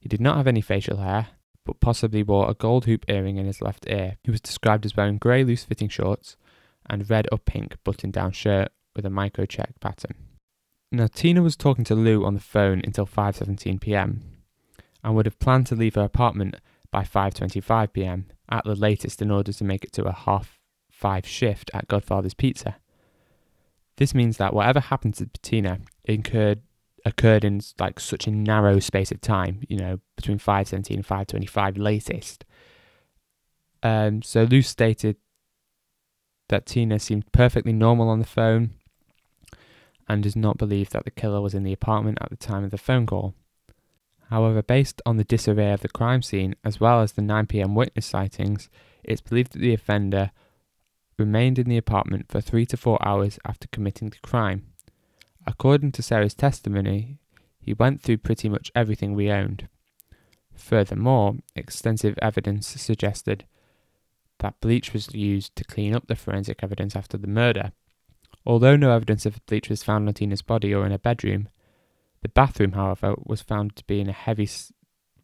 He 0.01 0.09
did 0.09 0.21
not 0.21 0.37
have 0.37 0.47
any 0.47 0.61
facial 0.61 0.99
hair, 0.99 1.29
but 1.65 1.81
possibly 1.81 2.23
wore 2.23 2.51
a 2.51 2.55
gold 2.55 2.87
hoop 2.87 3.05
earring 3.09 3.37
in 3.37 3.47
his 3.47 3.63
left 3.63 3.87
ear. 3.89 4.17
He 4.25 4.31
was 4.31 4.41
described 4.41 4.85
as 4.85 4.97
wearing 4.97 5.19
grey 5.19 5.45
loose 5.45 5.65
fitting 5.65 5.89
shorts 5.89 6.37
and 6.89 7.09
red 7.09 7.29
or 7.31 7.39
pink 7.39 7.77
button 7.85 8.11
down 8.11 8.33
shirt 8.33 8.73
with 8.97 9.07
a 9.07 9.11
micro 9.11 9.47
check 9.47 9.79
pattern. 9.81 10.15
Now 10.91 11.07
Tina 11.07 11.43
was 11.43 11.57
talking 11.57 11.85
to 11.85 11.95
Lou 11.95 12.25
on 12.25 12.35
the 12.35 12.41
phone 12.41 12.83
until 12.85 13.07
5:17 13.07 13.81
p.m. 13.81 14.23
and 15.03 15.15
would 15.15 15.27
have 15.27 15.39
planned 15.39 15.67
to 15.69 15.75
leave 15.75 15.95
her 15.95 16.03
apartment 16.03 16.57
by 16.91 17.05
5:25 17.05 17.93
p.m. 17.93 18.27
at 18.53 18.65
the 18.65 18.77
latest 18.77 19.23
in 19.23 19.31
order 19.31 19.53
to 19.53 19.65
make 19.65 19.83
it 19.83 19.93
to 19.93 20.05
a 20.05 20.13
half 20.13 20.61
5 20.91 21.27
shift 21.27 21.71
at 21.73 21.89
Godfather's 21.89 22.35
Pizza. 22.35 22.77
This 23.97 24.15
means 24.15 24.37
that 24.37 24.55
whatever 24.55 24.79
happened 24.79 25.15
to 25.15 25.27
Bettina 25.27 25.81
incurred 26.05 26.61
occurred 27.05 27.45
in 27.45 27.61
like 27.81 27.99
such 27.99 28.29
a 28.29 28.31
narrow 28.31 28.79
space 28.79 29.11
of 29.11 29.21
time, 29.21 29.63
you 29.69 29.77
know, 29.77 29.99
between 30.15 30.39
517 30.39 30.99
and 30.99 31.07
525 31.07 31.77
latest. 31.77 32.45
Um, 33.83 34.23
so 34.23 34.45
Lou 34.45 34.63
stated 34.63 35.17
that 36.49 36.67
Tina 36.67 37.01
seemed 37.01 37.33
perfectly 37.33 37.73
normal 37.73 38.09
on 38.09 38.21
the 38.21 38.25
phone 38.25 38.71
and 40.09 40.23
does 40.23 40.37
not 40.37 40.59
believe 40.59 40.91
that 40.91 41.05
the 41.05 41.11
killer 41.11 41.41
was 41.41 41.55
in 41.55 41.65
the 41.65 41.73
apartment 41.73 42.19
at 42.21 42.31
the 42.31 42.37
time 42.37 42.63
of 42.63 42.71
the 42.71 42.79
phone 42.79 43.07
call. 43.07 43.35
However, 44.33 44.63
based 44.63 45.03
on 45.05 45.19
the 45.19 45.25
disarray 45.25 45.75
of 45.75 45.83
the 45.83 45.91
crime 45.91 46.23
scene 46.23 46.55
as 46.65 46.81
well 46.81 47.03
as 47.03 47.13
the 47.13 47.21
9pm 47.21 47.75
witness 47.75 48.07
sightings, 48.07 48.71
it's 49.05 49.21
believed 49.21 49.53
that 49.53 49.59
the 49.59 49.75
offender 49.75 50.31
remained 51.19 51.59
in 51.59 51.69
the 51.69 51.77
apartment 51.77 52.33
for 52.33 52.41
three 52.41 52.65
to 52.65 52.79
four 52.79 52.97
hours 53.07 53.39
after 53.45 53.69
committing 53.69 54.09
the 54.09 54.17
crime. 54.23 54.73
According 55.47 55.93
to 55.93 56.03
Sarah's 56.03 56.33
testimony, 56.33 57.19
he 57.61 57.75
went 57.75 58.01
through 58.01 58.25
pretty 58.25 58.49
much 58.49 58.73
everything 58.75 59.13
we 59.13 59.31
owned. 59.31 59.69
Furthermore, 60.55 61.35
extensive 61.55 62.19
evidence 62.23 62.67
suggested 62.69 63.45
that 64.39 64.59
bleach 64.63 64.95
was 64.95 65.15
used 65.15 65.55
to 65.57 65.65
clean 65.65 65.95
up 65.95 66.07
the 66.07 66.17
forensic 66.17 66.61
evidence 66.63 66.97
after 66.97 67.19
the 67.19 67.27
murder. 67.27 67.73
Although 68.47 68.77
no 68.77 68.93
evidence 68.93 69.27
of 69.27 69.45
bleach 69.45 69.69
was 69.69 69.83
found 69.83 70.09
on 70.09 70.15
Tina's 70.15 70.41
body 70.41 70.73
or 70.73 70.87
in 70.87 70.93
her 70.93 70.97
bedroom, 70.97 71.51
the 72.23 72.29
bathroom, 72.29 72.73
however, 72.73 73.15
was 73.25 73.43
found 73.43 73.77
to 73.77 73.85
be 73.85 74.01
in 74.01 74.09
a 74.09 74.13
heavy 74.13 74.49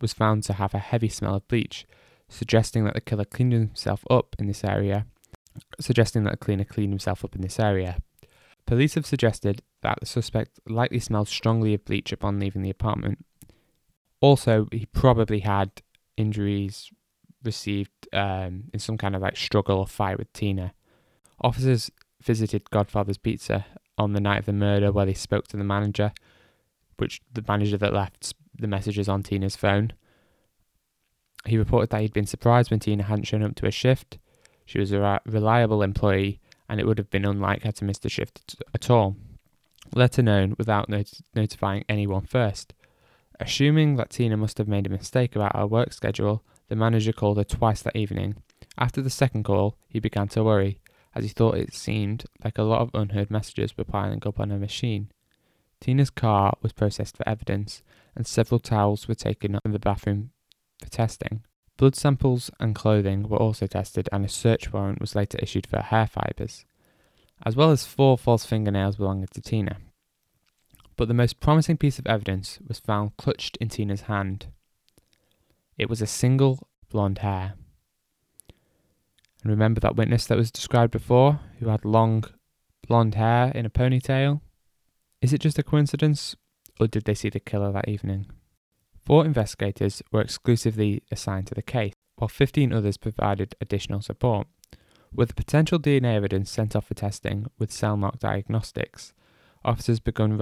was 0.00 0.12
found 0.12 0.44
to 0.44 0.52
have 0.52 0.74
a 0.74 0.78
heavy 0.78 1.08
smell 1.08 1.34
of 1.34 1.48
bleach, 1.48 1.86
suggesting 2.28 2.84
that 2.84 2.94
the 2.94 3.00
killer 3.00 3.24
cleaned 3.24 3.52
himself 3.52 4.04
up 4.10 4.36
in 4.38 4.46
this 4.46 4.62
area 4.62 5.06
suggesting 5.80 6.24
that 6.24 6.34
a 6.34 6.38
cleaner 6.38 6.64
cleaned 6.64 6.92
himself 6.92 7.24
up 7.24 7.34
in 7.34 7.42
this 7.42 7.60
area. 7.60 7.98
Police 8.66 8.94
have 8.94 9.06
suggested 9.06 9.62
that 9.82 9.98
the 10.00 10.06
suspect 10.06 10.60
likely 10.66 10.98
smelled 10.98 11.28
strongly 11.28 11.74
of 11.74 11.84
bleach 11.84 12.12
upon 12.12 12.38
leaving 12.38 12.62
the 12.62 12.70
apartment. 12.70 13.24
Also, 14.20 14.66
he 14.72 14.86
probably 14.86 15.40
had 15.40 15.70
injuries 16.16 16.90
received 17.44 17.90
um, 18.12 18.64
in 18.72 18.80
some 18.80 18.98
kind 18.98 19.14
of 19.14 19.22
like 19.22 19.36
struggle 19.36 19.78
or 19.78 19.86
fight 19.86 20.18
with 20.18 20.32
Tina. 20.32 20.74
Officers 21.40 21.90
visited 22.22 22.70
Godfather's 22.70 23.16
Pizza 23.16 23.64
on 23.96 24.12
the 24.12 24.20
night 24.20 24.40
of 24.40 24.46
the 24.46 24.52
murder 24.52 24.92
where 24.92 25.06
they 25.06 25.14
spoke 25.14 25.46
to 25.48 25.56
the 25.56 25.64
manager, 25.64 26.12
which 26.98 27.20
the 27.32 27.44
manager 27.46 27.76
that 27.78 27.92
left 27.92 28.34
the 28.56 28.66
messages 28.66 29.08
on 29.08 29.22
Tina's 29.22 29.56
phone. 29.56 29.92
He 31.46 31.56
reported 31.56 31.90
that 31.90 32.02
he'd 32.02 32.12
been 32.12 32.26
surprised 32.26 32.70
when 32.70 32.80
Tina 32.80 33.04
hadn't 33.04 33.24
shown 33.24 33.42
up 33.42 33.54
to 33.56 33.66
a 33.66 33.70
shift. 33.70 34.18
She 34.66 34.78
was 34.78 34.92
a 34.92 35.20
reliable 35.24 35.82
employee 35.82 36.40
and 36.68 36.78
it 36.78 36.86
would 36.86 36.98
have 36.98 37.10
been 37.10 37.24
unlike 37.24 37.62
her 37.62 37.72
to 37.72 37.84
miss 37.84 37.98
the 37.98 38.08
shift 38.08 38.56
at 38.74 38.90
all, 38.90 39.16
let 39.94 40.18
alone 40.18 40.54
without 40.58 40.88
not- 40.88 41.20
notifying 41.34 41.84
anyone 41.88 42.26
first. 42.26 42.74
Assuming 43.40 43.96
that 43.96 44.10
Tina 44.10 44.36
must 44.36 44.58
have 44.58 44.68
made 44.68 44.86
a 44.86 44.90
mistake 44.90 45.36
about 45.36 45.56
her 45.56 45.66
work 45.66 45.92
schedule, 45.92 46.42
the 46.68 46.76
manager 46.76 47.12
called 47.12 47.38
her 47.38 47.44
twice 47.44 47.80
that 47.82 47.96
evening. 47.96 48.34
After 48.76 49.00
the 49.00 49.10
second 49.10 49.44
call, 49.44 49.76
he 49.88 50.00
began 50.00 50.28
to 50.28 50.44
worry, 50.44 50.80
as 51.14 51.24
he 51.24 51.30
thought 51.30 51.56
it 51.56 51.72
seemed 51.72 52.24
like 52.44 52.58
a 52.58 52.62
lot 52.62 52.80
of 52.80 52.90
unheard 52.94 53.30
messages 53.30 53.76
were 53.76 53.84
piling 53.84 54.22
up 54.26 54.38
on 54.38 54.50
her 54.50 54.58
machine. 54.58 55.10
Tina's 55.80 56.10
car 56.10 56.56
was 56.62 56.72
processed 56.72 57.16
for 57.16 57.28
evidence, 57.28 57.82
and 58.16 58.26
several 58.26 58.58
towels 58.58 59.06
were 59.06 59.14
taken 59.14 59.58
in 59.64 59.72
the 59.72 59.78
bathroom 59.78 60.30
for 60.82 60.90
testing. 60.90 61.44
Blood 61.76 61.94
samples 61.94 62.50
and 62.58 62.74
clothing 62.74 63.28
were 63.28 63.38
also 63.38 63.66
tested, 63.66 64.08
and 64.10 64.24
a 64.24 64.28
search 64.28 64.72
warrant 64.72 65.00
was 65.00 65.14
later 65.14 65.38
issued 65.40 65.66
for 65.66 65.80
hair 65.80 66.06
fibres, 66.06 66.64
as 67.46 67.54
well 67.54 67.70
as 67.70 67.86
four 67.86 68.18
false 68.18 68.44
fingernails 68.44 68.96
belonging 68.96 69.28
to 69.32 69.40
Tina. 69.40 69.76
But 70.96 71.06
the 71.06 71.14
most 71.14 71.38
promising 71.38 71.76
piece 71.76 72.00
of 72.00 72.06
evidence 72.08 72.58
was 72.66 72.80
found 72.80 73.16
clutched 73.16 73.56
in 73.58 73.68
Tina's 73.68 74.02
hand. 74.02 74.46
It 75.76 75.88
was 75.88 76.02
a 76.02 76.06
single 76.08 76.66
blonde 76.90 77.18
hair. 77.18 77.54
And 79.42 79.52
remember 79.52 79.78
that 79.80 79.94
witness 79.94 80.26
that 80.26 80.36
was 80.36 80.50
described 80.50 80.90
before, 80.90 81.38
who 81.60 81.68
had 81.68 81.84
long 81.84 82.24
blonde 82.88 83.14
hair 83.14 83.52
in 83.54 83.64
a 83.64 83.70
ponytail? 83.70 84.40
Is 85.20 85.32
it 85.32 85.40
just 85.40 85.58
a 85.58 85.64
coincidence, 85.64 86.36
or 86.78 86.86
did 86.86 87.04
they 87.04 87.14
see 87.14 87.28
the 87.28 87.40
killer 87.40 87.72
that 87.72 87.88
evening? 87.88 88.26
Four 89.04 89.24
investigators 89.24 90.00
were 90.12 90.20
exclusively 90.20 91.02
assigned 91.10 91.48
to 91.48 91.54
the 91.54 91.62
case, 91.62 91.94
while 92.16 92.28
15 92.28 92.72
others 92.72 92.96
provided 92.96 93.56
additional 93.60 94.00
support. 94.00 94.46
With 95.12 95.28
the 95.28 95.34
potential 95.34 95.80
DNA 95.80 96.14
evidence 96.14 96.50
sent 96.50 96.76
off 96.76 96.86
for 96.86 96.94
testing 96.94 97.46
with 97.58 97.70
Cellmark 97.70 98.20
Diagnostics, 98.20 99.12
officers 99.64 99.98
began 99.98 100.38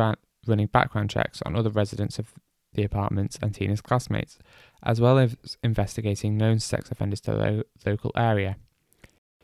running 0.47 0.66
background 0.66 1.09
checks 1.09 1.40
on 1.42 1.56
other 1.56 1.71
residents 1.71 2.18
of 2.18 2.35
the 2.75 2.85
apartments 2.85 3.38
and 3.40 3.54
Tina's 3.54 3.80
classmates, 3.80 4.38
as 4.83 5.00
well 5.00 5.18
as 5.18 5.37
investigating 5.62 6.37
known 6.37 6.59
sex 6.59 6.90
offenders 6.90 7.21
to 7.23 7.30
the 7.30 7.37
lo- 7.38 7.62
local 7.87 8.12
area. 8.14 8.56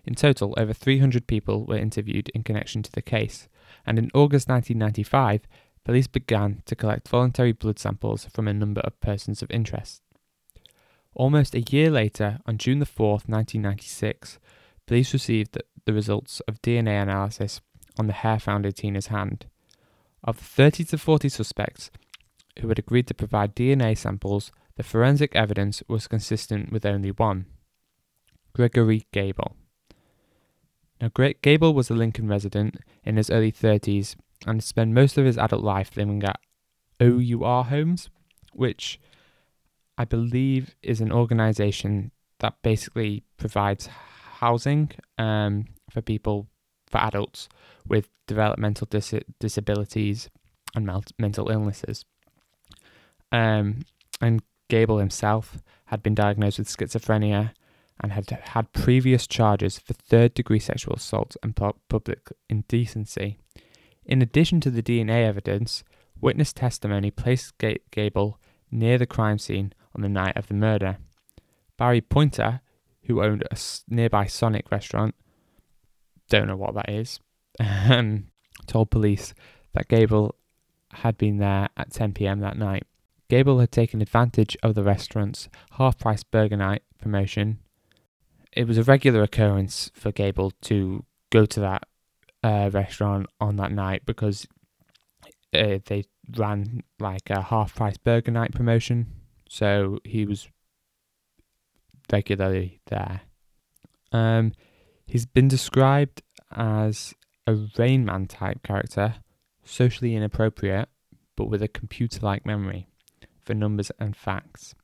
In 0.04 0.14
total, 0.14 0.54
over 0.58 0.72
300 0.72 1.26
people 1.26 1.64
were 1.64 1.76
interviewed 1.76 2.28
in 2.30 2.42
connection 2.42 2.82
to 2.82 2.92
the 2.92 3.00
case, 3.00 3.48
and 3.86 3.98
in 3.98 4.10
August 4.14 4.48
1995, 4.48 5.46
police 5.84 6.06
began 6.06 6.62
to 6.66 6.76
collect 6.76 7.08
voluntary 7.08 7.52
blood 7.52 7.78
samples 7.78 8.26
from 8.32 8.48
a 8.48 8.52
number 8.52 8.80
of 8.82 9.00
persons 9.00 9.42
of 9.42 9.50
interest. 9.50 10.02
Almost 11.14 11.54
a 11.54 11.60
year 11.60 11.90
later, 11.90 12.38
on 12.46 12.58
June 12.58 12.78
the 12.78 12.86
4th, 12.86 13.28
1996, 13.28 14.38
police 14.86 15.12
received 15.12 15.52
the, 15.52 15.64
the 15.84 15.92
results 15.92 16.40
of 16.48 16.62
DNA 16.62 17.02
analysis 17.02 17.60
on 17.98 18.06
the 18.06 18.12
hair 18.12 18.38
found 18.38 18.64
in 18.64 18.72
Tina's 18.72 19.08
hand. 19.08 19.46
Of 20.24 20.38
the 20.38 20.44
30 20.44 20.84
to 20.84 20.98
40 20.98 21.28
suspects 21.28 21.90
who 22.60 22.68
had 22.68 22.78
agreed 22.78 23.06
to 23.08 23.14
provide 23.14 23.56
DNA 23.56 23.96
samples, 23.96 24.52
the 24.76 24.82
forensic 24.82 25.34
evidence 25.34 25.82
was 25.88 26.08
consistent 26.08 26.72
with 26.72 26.86
only 26.86 27.10
one 27.10 27.46
Gregory 28.54 29.06
Gable. 29.12 29.56
Now, 31.02 31.10
Gable 31.42 31.74
was 31.74 31.90
a 31.90 31.94
Lincoln 31.94 32.28
resident 32.28 32.76
in 33.02 33.16
his 33.16 33.28
early 33.28 33.50
30s 33.50 34.14
and 34.46 34.62
spent 34.62 34.92
most 34.92 35.18
of 35.18 35.24
his 35.24 35.36
adult 35.36 35.64
life 35.64 35.96
living 35.96 36.22
at 36.22 36.38
OUR 37.00 37.64
Homes, 37.64 38.08
which 38.52 39.00
I 39.98 40.04
believe 40.04 40.76
is 40.80 41.00
an 41.00 41.10
organization 41.10 42.12
that 42.38 42.54
basically 42.62 43.24
provides 43.36 43.88
housing 44.38 44.92
um, 45.18 45.64
for 45.90 46.02
people, 46.02 46.46
for 46.86 46.98
adults 46.98 47.48
with 47.84 48.08
developmental 48.28 48.86
dis- 48.88 49.24
disabilities 49.40 50.30
and 50.76 50.88
mental 51.18 51.50
illnesses. 51.50 52.04
Um, 53.32 53.80
and 54.20 54.40
Gable 54.68 54.98
himself 54.98 55.58
had 55.86 56.00
been 56.00 56.14
diagnosed 56.14 56.60
with 56.60 56.68
schizophrenia 56.68 57.54
and 58.02 58.12
had 58.12 58.28
had 58.30 58.72
previous 58.72 59.26
charges 59.26 59.78
for 59.78 59.92
third 59.92 60.34
degree 60.34 60.58
sexual 60.58 60.94
assault 60.94 61.36
and 61.42 61.56
public 61.56 62.32
indecency. 62.50 63.38
In 64.04 64.20
addition 64.20 64.60
to 64.62 64.70
the 64.70 64.82
DNA 64.82 65.24
evidence, 65.24 65.84
witness 66.20 66.52
testimony 66.52 67.10
placed 67.10 67.54
Gable 67.90 68.40
near 68.70 68.98
the 68.98 69.06
crime 69.06 69.38
scene 69.38 69.72
on 69.94 70.02
the 70.02 70.08
night 70.08 70.36
of 70.36 70.48
the 70.48 70.54
murder. 70.54 70.98
Barry 71.78 72.00
Pointer, 72.00 72.60
who 73.04 73.22
owned 73.22 73.44
a 73.50 73.56
nearby 73.88 74.26
Sonic 74.26 74.70
restaurant, 74.70 75.14
don't 76.28 76.48
know 76.48 76.56
what 76.56 76.74
that 76.74 76.88
is, 76.88 77.20
um, 77.60 78.28
told 78.66 78.90
police 78.90 79.34
that 79.74 79.88
Gable 79.88 80.34
had 80.92 81.16
been 81.16 81.38
there 81.38 81.68
at 81.76 81.92
10 81.92 82.14
pm 82.14 82.40
that 82.40 82.56
night. 82.56 82.84
Gable 83.28 83.60
had 83.60 83.72
taken 83.72 84.02
advantage 84.02 84.56
of 84.62 84.74
the 84.74 84.82
restaurant's 84.82 85.48
half 85.72 85.98
price 85.98 86.22
burger 86.22 86.56
night 86.56 86.82
promotion 86.98 87.58
it 88.52 88.66
was 88.66 88.78
a 88.78 88.82
regular 88.82 89.22
occurrence 89.22 89.90
for 89.94 90.12
Gable 90.12 90.52
to 90.62 91.04
go 91.30 91.46
to 91.46 91.60
that 91.60 91.84
uh, 92.42 92.70
restaurant 92.72 93.26
on 93.40 93.56
that 93.56 93.72
night 93.72 94.02
because 94.04 94.46
uh, 95.54 95.78
they 95.86 96.04
ran 96.36 96.82
like 96.98 97.30
a 97.30 97.42
half 97.42 97.74
price 97.74 97.96
burger 97.96 98.30
night 98.30 98.52
promotion. 98.52 99.06
So 99.48 99.98
he 100.04 100.24
was 100.24 100.48
regularly 102.10 102.80
there. 102.86 103.22
Um, 104.12 104.52
he's 105.06 105.26
been 105.26 105.48
described 105.48 106.22
as 106.54 107.14
a 107.46 107.54
Rain 107.78 108.04
Man 108.04 108.26
type 108.26 108.62
character, 108.62 109.16
socially 109.64 110.14
inappropriate, 110.14 110.88
but 111.36 111.46
with 111.46 111.62
a 111.62 111.68
computer 111.68 112.20
like 112.22 112.44
memory 112.44 112.88
for 113.40 113.54
numbers 113.54 113.90
and 113.98 114.16
facts. 114.16 114.74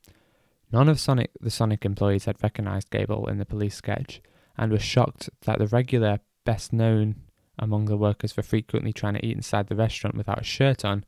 None 0.71 0.87
of 0.89 0.99
Sonic 0.99 1.31
the 1.39 1.49
Sonic 1.49 1.85
employees 1.85 2.25
had 2.25 2.41
recognized 2.43 2.91
Gable 2.91 3.27
in 3.27 3.37
the 3.37 3.45
police 3.45 3.75
sketch 3.75 4.21
and 4.57 4.71
were 4.71 4.79
shocked 4.79 5.29
that 5.41 5.57
the 5.57 5.67
regular, 5.67 6.19
best 6.45 6.71
known 6.73 7.15
among 7.57 7.85
the 7.85 7.97
workers 7.97 8.31
for 8.31 8.41
frequently 8.41 8.93
trying 8.93 9.15
to 9.15 9.25
eat 9.25 9.35
inside 9.35 9.67
the 9.67 9.75
restaurant 9.75 10.15
without 10.15 10.41
a 10.41 10.43
shirt 10.43 10.85
on, 10.85 11.05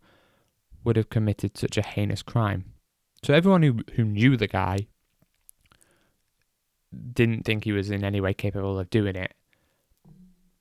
would 0.83 0.95
have 0.95 1.09
committed 1.09 1.57
such 1.57 1.77
a 1.77 1.81
heinous 1.83 2.23
crime. 2.23 2.73
So 3.23 3.33
everyone 3.33 3.61
who, 3.61 3.79
who 3.95 4.03
knew 4.03 4.35
the 4.35 4.47
guy 4.47 4.87
didn't 7.13 7.45
think 7.45 7.63
he 7.63 7.71
was 7.71 7.91
in 7.91 8.03
any 8.03 8.19
way 8.19 8.33
capable 8.33 8.79
of 8.79 8.89
doing 8.89 9.15
it. 9.15 9.33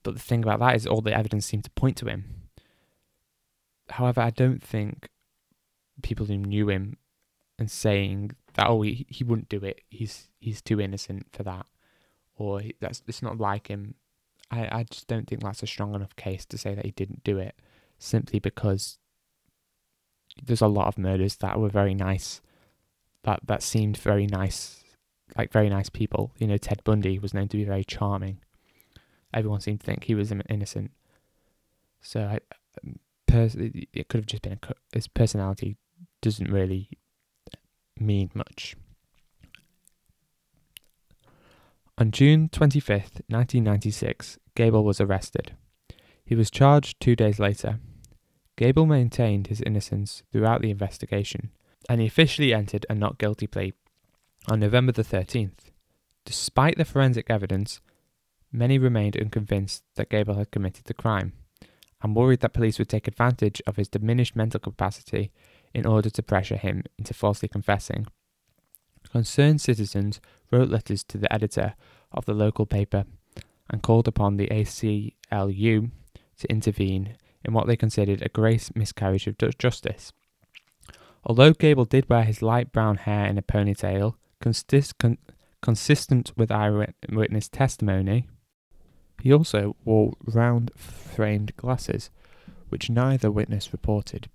But 0.02 0.14
the 0.14 0.20
thing 0.20 0.42
about 0.42 0.60
that 0.60 0.76
is 0.76 0.86
all 0.86 1.00
the 1.00 1.16
evidence 1.16 1.46
seemed 1.46 1.64
to 1.64 1.70
point 1.70 1.96
to 1.98 2.06
him. 2.06 2.48
However, 3.88 4.20
I 4.20 4.30
don't 4.30 4.62
think 4.62 5.08
people 6.02 6.26
who 6.26 6.36
knew 6.36 6.68
him 6.68 6.96
and 7.58 7.70
saying 7.70 8.32
that 8.54 8.68
oh 8.68 8.82
he, 8.82 9.06
he 9.08 9.24
wouldn't 9.24 9.48
do 9.48 9.58
it. 9.64 9.82
He's 9.90 10.28
he's 10.38 10.62
too 10.62 10.80
innocent 10.80 11.26
for 11.32 11.42
that. 11.44 11.66
Or 12.36 12.62
that's 12.80 13.02
it's 13.06 13.22
not 13.22 13.38
like 13.38 13.68
him. 13.68 13.94
I, 14.50 14.80
I 14.80 14.86
just 14.90 15.06
don't 15.06 15.28
think 15.28 15.42
that's 15.42 15.62
a 15.62 15.66
strong 15.66 15.94
enough 15.94 16.16
case 16.16 16.44
to 16.46 16.58
say 16.58 16.74
that 16.74 16.84
he 16.84 16.90
didn't 16.90 17.22
do 17.22 17.38
it 17.38 17.54
simply 17.98 18.40
because 18.40 18.98
there's 20.42 20.62
a 20.62 20.68
lot 20.68 20.88
of 20.88 20.98
murders 20.98 21.36
that 21.36 21.60
were 21.60 21.68
very 21.68 21.94
nice 21.94 22.40
that 23.24 23.40
that 23.44 23.62
seemed 23.62 23.96
very 23.96 24.26
nice 24.26 24.82
like 25.36 25.52
very 25.52 25.68
nice 25.68 25.88
people. 25.88 26.32
You 26.38 26.46
know 26.46 26.56
Ted 26.56 26.82
Bundy 26.84 27.18
was 27.18 27.34
known 27.34 27.48
to 27.48 27.56
be 27.56 27.64
very 27.64 27.84
charming. 27.84 28.38
Everyone 29.32 29.60
seemed 29.60 29.80
to 29.80 29.86
think 29.86 30.04
he 30.04 30.14
was 30.14 30.32
innocent. 30.32 30.90
So 32.00 32.22
I, 32.22 32.40
um, 32.82 32.98
pers- 33.26 33.54
it 33.54 34.08
could 34.08 34.18
have 34.18 34.26
just 34.26 34.42
been 34.42 34.58
a, 34.60 34.74
his 34.92 35.06
personality 35.06 35.76
doesn't 36.20 36.50
really 36.50 36.88
mean 38.00 38.30
much. 38.34 38.76
On 41.98 42.10
June 42.10 42.48
25th, 42.48 43.20
1996, 43.28 44.38
Gable 44.54 44.84
was 44.84 45.00
arrested. 45.00 45.54
He 46.24 46.34
was 46.34 46.50
charged 46.50 46.98
two 46.98 47.14
days 47.14 47.38
later. 47.38 47.78
Gable 48.56 48.86
maintained 48.86 49.48
his 49.48 49.60
innocence 49.60 50.22
throughout 50.32 50.62
the 50.62 50.70
investigation, 50.70 51.50
and 51.88 52.00
he 52.00 52.06
officially 52.06 52.54
entered 52.54 52.86
a 52.88 52.94
not 52.94 53.18
guilty 53.18 53.46
plea 53.46 53.74
on 54.48 54.60
November 54.60 54.92
the 54.92 55.02
13th. 55.02 55.70
Despite 56.24 56.76
the 56.76 56.84
forensic 56.84 57.28
evidence, 57.28 57.80
many 58.52 58.78
remained 58.78 59.16
unconvinced 59.16 59.84
that 59.96 60.10
Gable 60.10 60.34
had 60.34 60.50
committed 60.50 60.84
the 60.84 60.94
crime, 60.94 61.32
and 62.02 62.16
worried 62.16 62.40
that 62.40 62.54
police 62.54 62.78
would 62.78 62.88
take 62.88 63.08
advantage 63.08 63.60
of 63.66 63.76
his 63.76 63.88
diminished 63.88 64.36
mental 64.36 64.60
capacity 64.60 65.32
in 65.74 65.86
order 65.86 66.10
to 66.10 66.22
pressure 66.22 66.56
him 66.56 66.82
into 66.98 67.14
falsely 67.14 67.48
confessing. 67.48 68.06
Concerned 69.10 69.60
citizens 69.60 70.20
wrote 70.50 70.68
letters 70.68 71.02
to 71.04 71.18
the 71.18 71.32
editor 71.32 71.74
of 72.12 72.24
the 72.24 72.34
local 72.34 72.66
paper 72.66 73.04
and 73.68 73.82
called 73.82 74.08
upon 74.08 74.36
the 74.36 74.48
ACLU 74.48 75.90
to 76.38 76.50
intervene 76.50 77.16
in 77.44 77.52
what 77.54 77.66
they 77.66 77.76
considered 77.76 78.22
a 78.22 78.28
gross 78.28 78.70
miscarriage 78.74 79.26
of 79.26 79.36
justice. 79.58 80.12
Although 81.24 81.52
Gable 81.52 81.84
did 81.84 82.08
wear 82.08 82.24
his 82.24 82.42
light 82.42 82.72
brown 82.72 82.96
hair 82.96 83.26
in 83.26 83.38
a 83.38 83.42
ponytail, 83.42 84.14
consist- 84.40 84.98
con- 84.98 85.18
consistent 85.60 86.32
with 86.36 86.50
eyewitness 86.50 87.48
testimony, 87.48 88.26
he 89.22 89.32
also 89.32 89.76
wore 89.84 90.14
round 90.24 90.70
framed 90.76 91.54
glasses, 91.56 92.10
which 92.70 92.88
neither 92.88 93.30
witness 93.30 93.72
reported. 93.72 94.30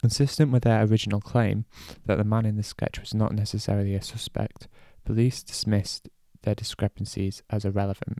Consistent 0.00 0.52
with 0.52 0.62
their 0.62 0.84
original 0.84 1.20
claim 1.20 1.64
that 2.06 2.18
the 2.18 2.24
man 2.24 2.46
in 2.46 2.56
the 2.56 2.62
sketch 2.62 3.00
was 3.00 3.14
not 3.14 3.34
necessarily 3.34 3.94
a 3.94 4.02
suspect, 4.02 4.68
police 5.04 5.42
dismissed 5.42 6.08
their 6.42 6.54
discrepancies 6.54 7.42
as 7.50 7.64
irrelevant. 7.64 8.18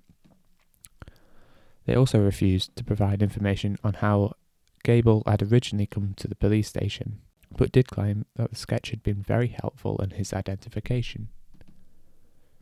They 1.86 1.94
also 1.94 2.18
refused 2.18 2.74
to 2.76 2.84
provide 2.84 3.22
information 3.22 3.78
on 3.84 3.94
how 3.94 4.34
Gable 4.84 5.22
had 5.26 5.42
originally 5.42 5.86
come 5.86 6.14
to 6.16 6.28
the 6.28 6.34
police 6.34 6.68
station, 6.68 7.20
but 7.56 7.72
did 7.72 7.88
claim 7.88 8.26
that 8.36 8.50
the 8.50 8.56
sketch 8.56 8.90
had 8.90 9.02
been 9.02 9.22
very 9.22 9.48
helpful 9.48 9.98
in 10.02 10.10
his 10.10 10.32
identification. 10.32 11.28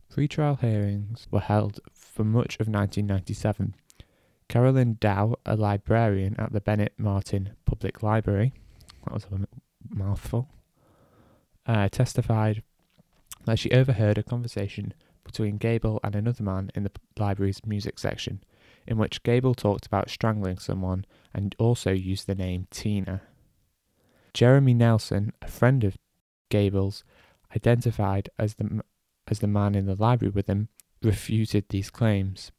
Pre-trial 0.09 0.55
hearings 0.55 1.27
were 1.31 1.41
held 1.41 1.79
for 1.91 2.23
much 2.23 2.55
of 2.55 2.67
1997. 2.67 3.75
Carolyn 4.47 4.97
Dow, 4.99 5.35
a 5.45 5.55
librarian 5.57 6.35
at 6.39 6.53
the 6.53 6.61
Bennett 6.61 6.93
Martin 6.97 7.51
Public 7.65 8.01
Library, 8.01 8.53
that 9.07 9.13
was 9.13 9.25
a 9.25 9.47
mouthful, 9.89 10.49
uh, 11.65 11.89
testified 11.89 12.63
that 13.45 13.59
she 13.59 13.71
overheard 13.71 14.17
a 14.17 14.23
conversation 14.23 14.93
between 15.23 15.57
Gable 15.57 15.99
and 16.03 16.15
another 16.15 16.43
man 16.43 16.71
in 16.75 16.83
the 16.83 16.91
library's 17.17 17.65
music 17.65 17.99
section, 17.99 18.43
in 18.85 18.97
which 18.97 19.23
Gable 19.23 19.53
talked 19.53 19.85
about 19.85 20.09
strangling 20.09 20.57
someone 20.57 21.05
and 21.33 21.55
also 21.59 21.91
used 21.91 22.27
the 22.27 22.35
name 22.35 22.67
Tina. 22.71 23.21
Jeremy 24.33 24.73
Nelson, 24.73 25.33
a 25.41 25.47
friend 25.47 25.83
of 25.83 25.97
Gable's, 26.49 27.03
identified 27.55 28.29
as 28.37 28.55
the 28.55 28.81
as 29.29 29.39
the 29.39 29.47
man 29.47 29.75
in 29.75 29.85
the 29.85 29.95
library 29.95 30.31
with 30.31 30.47
him, 30.47 30.69
refuted 31.01 31.65
these 31.69 31.89
claims. 31.89 32.51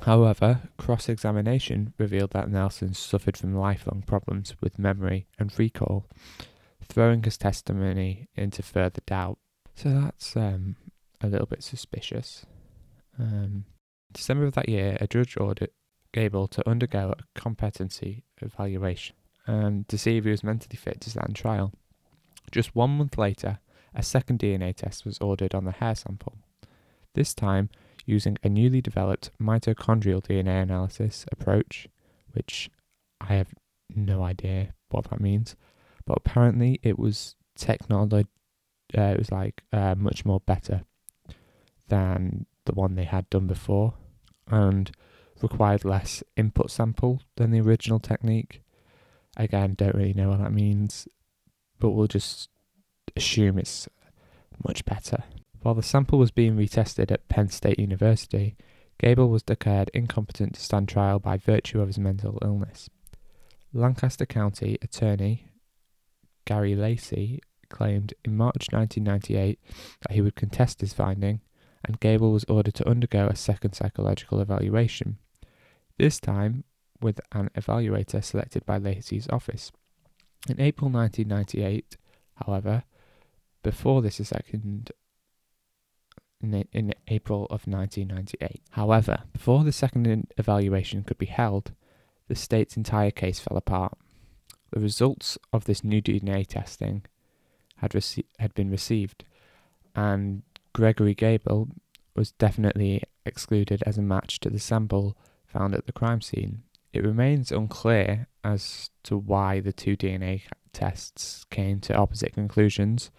However, 0.00 0.62
cross 0.78 1.08
examination 1.08 1.94
revealed 1.98 2.30
that 2.32 2.50
Nelson 2.50 2.94
suffered 2.94 3.36
from 3.36 3.54
lifelong 3.54 4.02
problems 4.06 4.56
with 4.60 4.78
memory 4.78 5.26
and 5.38 5.56
recall, 5.58 6.06
throwing 6.82 7.22
his 7.22 7.36
testimony 7.36 8.28
into 8.34 8.62
further 8.62 9.00
doubt. 9.06 9.38
So 9.76 9.90
that's 9.90 10.36
um, 10.36 10.76
a 11.20 11.28
little 11.28 11.46
bit 11.46 11.62
suspicious. 11.62 12.44
Um, 13.18 13.64
December 14.12 14.46
of 14.46 14.54
that 14.54 14.68
year, 14.68 14.96
a 15.00 15.06
judge 15.06 15.36
ordered 15.36 15.70
Gable 16.12 16.46
to 16.48 16.68
undergo 16.68 17.14
a 17.18 17.38
competency 17.38 18.24
evaluation 18.42 19.16
and 19.46 19.88
to 19.88 19.96
see 19.96 20.18
if 20.18 20.24
he 20.24 20.30
was 20.30 20.44
mentally 20.44 20.76
fit 20.76 21.00
to 21.00 21.10
stand 21.10 21.34
trial. 21.34 21.72
Just 22.50 22.76
one 22.76 22.90
month 22.98 23.16
later, 23.16 23.60
a 23.94 24.02
second 24.02 24.38
DNA 24.38 24.74
test 24.74 25.04
was 25.04 25.18
ordered 25.18 25.54
on 25.54 25.64
the 25.64 25.72
hair 25.72 25.94
sample, 25.94 26.36
this 27.14 27.32
time 27.34 27.70
using 28.04 28.36
a 28.42 28.48
newly 28.48 28.80
developed 28.80 29.30
mitochondrial 29.40 30.22
DNA 30.22 30.62
analysis 30.62 31.24
approach, 31.30 31.88
which 32.32 32.70
I 33.20 33.34
have 33.34 33.54
no 33.94 34.22
idea 34.22 34.74
what 34.90 35.10
that 35.10 35.20
means, 35.20 35.56
but 36.04 36.18
apparently 36.18 36.80
it 36.82 36.98
was 36.98 37.36
technology. 37.56 38.26
Uh, 38.96 39.02
it 39.02 39.18
was 39.18 39.30
like 39.30 39.62
uh, 39.72 39.94
much 39.96 40.24
more 40.24 40.40
better 40.40 40.82
than 41.88 42.46
the 42.66 42.72
one 42.72 42.94
they 42.94 43.04
had 43.04 43.28
done 43.30 43.46
before, 43.46 43.94
and 44.48 44.90
required 45.40 45.84
less 45.84 46.22
input 46.36 46.70
sample 46.70 47.20
than 47.36 47.50
the 47.50 47.60
original 47.60 47.98
technique. 47.98 48.62
Again, 49.36 49.74
don't 49.74 49.94
really 49.94 50.12
know 50.12 50.28
what 50.28 50.40
that 50.40 50.52
means, 50.52 51.08
but 51.78 51.90
we'll 51.90 52.06
just 52.06 52.48
assume 53.16 53.58
it's 53.58 53.88
much 54.64 54.84
better. 54.84 55.24
While 55.62 55.74
the 55.74 55.82
sample 55.82 56.18
was 56.18 56.32
being 56.32 56.56
retested 56.56 57.12
at 57.12 57.28
Penn 57.28 57.48
State 57.48 57.78
University, 57.78 58.56
Gable 58.98 59.28
was 59.28 59.44
declared 59.44 59.90
incompetent 59.94 60.54
to 60.54 60.60
stand 60.60 60.88
trial 60.88 61.20
by 61.20 61.36
virtue 61.36 61.80
of 61.80 61.86
his 61.86 61.98
mental 61.98 62.38
illness. 62.42 62.90
Lancaster 63.72 64.26
County 64.26 64.76
Attorney 64.82 65.46
Gary 66.44 66.74
Lacey 66.74 67.40
claimed 67.68 68.12
in 68.24 68.36
March 68.36 68.68
1998 68.70 69.58
that 70.02 70.12
he 70.12 70.20
would 70.20 70.34
contest 70.34 70.80
his 70.80 70.92
finding, 70.92 71.40
and 71.84 72.00
Gable 72.00 72.32
was 72.32 72.44
ordered 72.44 72.74
to 72.74 72.88
undergo 72.88 73.28
a 73.28 73.36
second 73.36 73.74
psychological 73.74 74.40
evaluation, 74.40 75.18
this 75.96 76.18
time 76.18 76.64
with 77.00 77.20
an 77.32 77.50
evaluator 77.56 78.22
selected 78.22 78.66
by 78.66 78.78
Lacey's 78.78 79.28
office. 79.30 79.70
In 80.48 80.60
April 80.60 80.90
1998, 80.90 81.96
however, 82.34 82.82
before 83.62 84.02
this 84.02 84.16
second 84.16 84.90
in, 86.42 86.54
in 86.72 86.94
April 87.08 87.44
of 87.44 87.66
1998. 87.66 88.60
However, 88.70 89.22
before 89.32 89.64
the 89.64 89.72
second 89.72 90.32
evaluation 90.36 91.04
could 91.04 91.18
be 91.18 91.26
held, 91.26 91.72
the 92.28 92.34
state's 92.34 92.76
entire 92.76 93.10
case 93.10 93.38
fell 93.38 93.56
apart. 93.56 93.96
The 94.70 94.80
results 94.80 95.38
of 95.52 95.64
this 95.64 95.84
new 95.84 96.00
DNA 96.00 96.46
testing 96.46 97.02
had, 97.76 97.92
rece- 97.92 98.24
had 98.38 98.54
been 98.54 98.70
received, 98.70 99.24
and 99.94 100.42
Gregory 100.72 101.14
Gable 101.14 101.68
was 102.14 102.32
definitely 102.32 103.02
excluded 103.24 103.82
as 103.86 103.98
a 103.98 104.02
match 104.02 104.40
to 104.40 104.50
the 104.50 104.58
sample 104.58 105.16
found 105.46 105.74
at 105.74 105.86
the 105.86 105.92
crime 105.92 106.20
scene. 106.20 106.62
It 106.92 107.04
remains 107.04 107.52
unclear 107.52 108.28
as 108.44 108.90
to 109.04 109.16
why 109.16 109.60
the 109.60 109.72
two 109.72 109.96
DNA 109.96 110.42
tests 110.72 111.44
came 111.50 111.80
to 111.80 111.94
opposite 111.94 112.32
conclusions, 112.34 113.10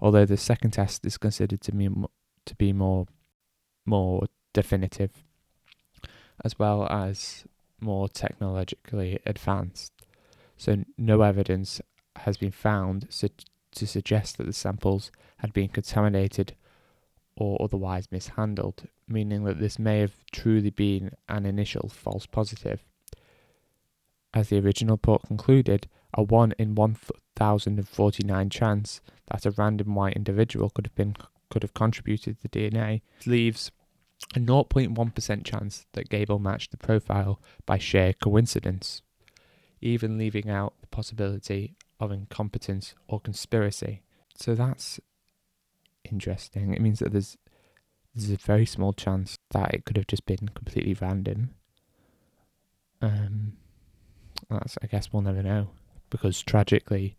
although 0.00 0.26
the 0.26 0.36
second 0.36 0.72
test 0.72 1.04
is 1.06 1.18
considered 1.18 1.60
to 1.62 1.72
be 1.72 1.88
to 2.46 2.54
be 2.54 2.72
more 2.72 3.06
more 3.84 4.26
definitive, 4.52 5.10
as 6.44 6.58
well 6.58 6.88
as 6.90 7.44
more 7.80 8.08
technologically 8.08 9.18
advanced. 9.26 9.92
So 10.56 10.84
no 10.96 11.22
evidence 11.22 11.80
has 12.16 12.36
been 12.36 12.50
found 12.50 13.06
su- 13.10 13.28
to 13.72 13.86
suggest 13.86 14.38
that 14.38 14.46
the 14.46 14.52
samples 14.52 15.12
had 15.38 15.52
been 15.52 15.68
contaminated 15.68 16.54
or 17.36 17.60
otherwise 17.62 18.10
mishandled, 18.10 18.88
meaning 19.06 19.44
that 19.44 19.60
this 19.60 19.78
may 19.78 20.00
have 20.00 20.14
truly 20.32 20.70
been 20.70 21.10
an 21.28 21.44
initial 21.44 21.88
false 21.88 22.26
positive. 22.26 22.82
As 24.32 24.48
the 24.48 24.58
original 24.58 24.94
report 24.94 25.22
concluded, 25.26 25.88
a 26.14 26.22
1 26.22 26.52
in 26.58 26.74
1049 26.74 28.50
chance 28.50 29.00
that 29.30 29.46
a 29.46 29.50
random 29.50 29.94
white 29.94 30.16
individual 30.16 30.70
could 30.70 30.86
have 30.86 30.94
been 30.94 31.14
could 31.50 31.62
have 31.62 31.74
contributed 31.74 32.38
the 32.40 32.48
DNA 32.48 33.02
leaves 33.24 33.70
a 34.34 34.38
0.1% 34.38 35.44
chance 35.44 35.86
that 35.92 36.08
Gable 36.08 36.38
matched 36.38 36.70
the 36.70 36.76
profile 36.76 37.40
by 37.66 37.78
sheer 37.78 38.12
coincidence, 38.14 39.02
even 39.80 40.18
leaving 40.18 40.48
out 40.48 40.74
the 40.80 40.86
possibility 40.88 41.76
of 42.00 42.10
incompetence 42.10 42.94
or 43.08 43.20
conspiracy. 43.20 44.02
So 44.34 44.54
that's 44.54 45.00
interesting. 46.04 46.72
It 46.72 46.80
means 46.80 46.98
that 47.00 47.12
there's 47.12 47.36
there's 48.14 48.30
a 48.30 48.36
very 48.36 48.64
small 48.64 48.94
chance 48.94 49.36
that 49.50 49.74
it 49.74 49.84
could 49.84 49.98
have 49.98 50.06
just 50.06 50.24
been 50.24 50.48
completely 50.54 50.96
random. 50.98 51.50
Um, 53.02 53.58
that's 54.48 54.78
I 54.82 54.86
guess 54.86 55.12
we'll 55.12 55.22
never 55.22 55.42
know 55.42 55.68
because 56.08 56.42
tragically, 56.42 57.16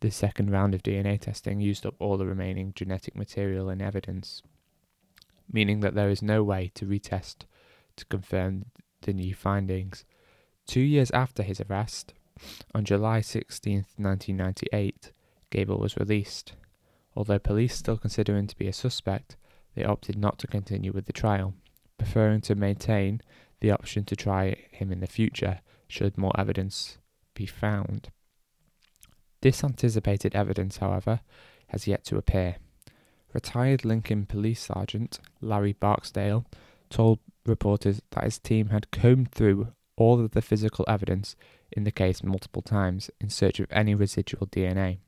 the 0.00 0.10
second 0.10 0.50
round 0.50 0.74
of 0.74 0.82
DNA 0.82 1.20
testing 1.20 1.60
used 1.60 1.84
up 1.84 1.94
all 1.98 2.16
the 2.16 2.26
remaining 2.26 2.72
genetic 2.74 3.16
material 3.16 3.68
and 3.68 3.82
evidence, 3.82 4.42
meaning 5.52 5.80
that 5.80 5.94
there 5.94 6.10
is 6.10 6.22
no 6.22 6.42
way 6.42 6.70
to 6.74 6.86
retest 6.86 7.46
to 7.96 8.04
confirm 8.06 8.66
the 9.02 9.12
new 9.12 9.34
findings. 9.34 10.04
Two 10.66 10.80
years 10.80 11.10
after 11.10 11.42
his 11.42 11.60
arrest, 11.60 12.14
on 12.74 12.84
July 12.84 13.20
16, 13.20 13.86
1998, 13.96 15.12
Gable 15.50 15.78
was 15.78 15.96
released. 15.96 16.52
Although 17.16 17.38
police 17.38 17.74
still 17.74 17.96
consider 17.96 18.36
him 18.36 18.46
to 18.46 18.56
be 18.56 18.68
a 18.68 18.72
suspect, 18.72 19.36
they 19.74 19.84
opted 19.84 20.16
not 20.16 20.38
to 20.38 20.46
continue 20.46 20.92
with 20.92 21.06
the 21.06 21.12
trial, 21.12 21.54
preferring 21.96 22.40
to 22.42 22.54
maintain 22.54 23.20
the 23.60 23.70
option 23.70 24.04
to 24.04 24.14
try 24.14 24.54
him 24.70 24.92
in 24.92 25.00
the 25.00 25.06
future 25.06 25.60
should 25.88 26.16
more 26.16 26.38
evidence 26.38 26.98
be 27.34 27.46
found. 27.46 28.10
This 29.40 29.62
anticipated 29.62 30.34
evidence, 30.34 30.78
however, 30.78 31.20
has 31.68 31.86
yet 31.86 32.04
to 32.04 32.16
appear. 32.16 32.56
Retired 33.32 33.84
Lincoln 33.84 34.26
Police 34.26 34.62
Sergeant 34.62 35.20
Larry 35.40 35.74
Barksdale 35.74 36.46
told 36.90 37.20
reporters 37.44 38.00
that 38.10 38.24
his 38.24 38.38
team 38.38 38.68
had 38.70 38.90
combed 38.90 39.32
through 39.32 39.68
all 39.96 40.20
of 40.20 40.30
the 40.30 40.42
physical 40.42 40.84
evidence 40.88 41.36
in 41.72 41.84
the 41.84 41.90
case 41.90 42.22
multiple 42.22 42.62
times 42.62 43.10
in 43.20 43.28
search 43.28 43.60
of 43.60 43.66
any 43.70 43.94
residual 43.94 44.46
DNA 44.46 44.98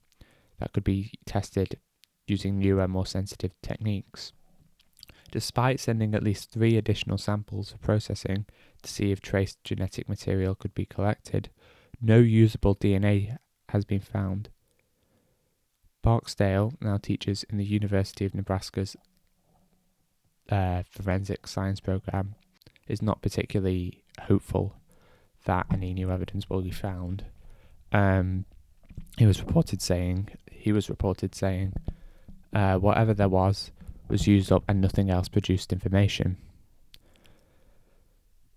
that 0.58 0.72
could 0.72 0.84
be 0.84 1.12
tested 1.26 1.78
using 2.26 2.58
newer, 2.58 2.86
more 2.86 3.06
sensitive 3.06 3.52
techniques. 3.62 4.32
Despite 5.32 5.80
sending 5.80 6.14
at 6.14 6.22
least 6.22 6.50
three 6.50 6.76
additional 6.76 7.18
samples 7.18 7.70
for 7.70 7.78
processing 7.78 8.46
to 8.82 8.90
see 8.90 9.10
if 9.10 9.20
trace 9.20 9.56
genetic 9.64 10.08
material 10.08 10.54
could 10.54 10.74
be 10.74 10.86
collected, 10.86 11.50
no 12.00 12.18
usable 12.18 12.74
DNA 12.74 13.38
has 13.70 13.84
been 13.84 14.00
found. 14.00 14.48
Barksdale 16.02 16.74
now 16.80 16.96
teaches 16.96 17.44
in 17.44 17.58
the 17.58 17.64
University 17.64 18.24
of 18.24 18.34
Nebraska's 18.34 18.96
uh, 20.50 20.82
forensic 20.90 21.46
science 21.46 21.80
program, 21.80 22.34
is 22.88 23.00
not 23.00 23.22
particularly 23.22 24.02
hopeful 24.22 24.74
that 25.44 25.66
any 25.72 25.94
new 25.94 26.10
evidence 26.10 26.50
will 26.50 26.62
be 26.62 26.70
found. 26.70 27.24
Um, 27.92 28.44
he 29.16 29.26
was 29.26 29.40
reported 29.40 29.80
saying 29.80 30.28
he 30.50 30.72
was 30.72 30.90
reported 30.90 31.34
saying 31.34 31.72
uh, 32.52 32.76
whatever 32.76 33.14
there 33.14 33.28
was 33.28 33.70
was 34.08 34.26
used 34.26 34.50
up 34.50 34.64
and 34.68 34.80
nothing 34.80 35.08
else 35.08 35.28
produced 35.28 35.72
information. 35.72 36.36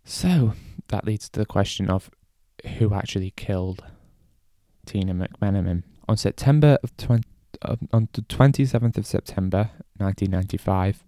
So 0.04 0.54
that 0.88 1.06
leads 1.06 1.30
to 1.30 1.40
the 1.40 1.46
question 1.46 1.90
of 1.90 2.10
who 2.80 2.94
actually 2.94 3.32
killed 3.32 3.84
Tina 4.86 5.14
McMenamin. 5.14 5.84
On 6.08 6.18
September 6.18 6.78
of 6.84 6.96
20, 6.98 7.24
uh, 7.62 7.76
on 7.92 8.10
the 8.14 8.22
27th 8.22 8.98
of 8.98 9.06
September 9.06 9.72
1995, 9.98 11.04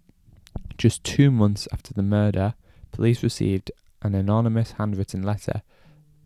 just 0.78 1.04
two 1.04 1.30
months 1.30 1.68
after 1.72 1.92
the 1.92 2.02
murder, 2.02 2.54
police 2.92 3.22
received 3.22 3.70
an 4.02 4.14
anonymous 4.14 4.72
handwritten 4.72 5.22
letter 5.22 5.62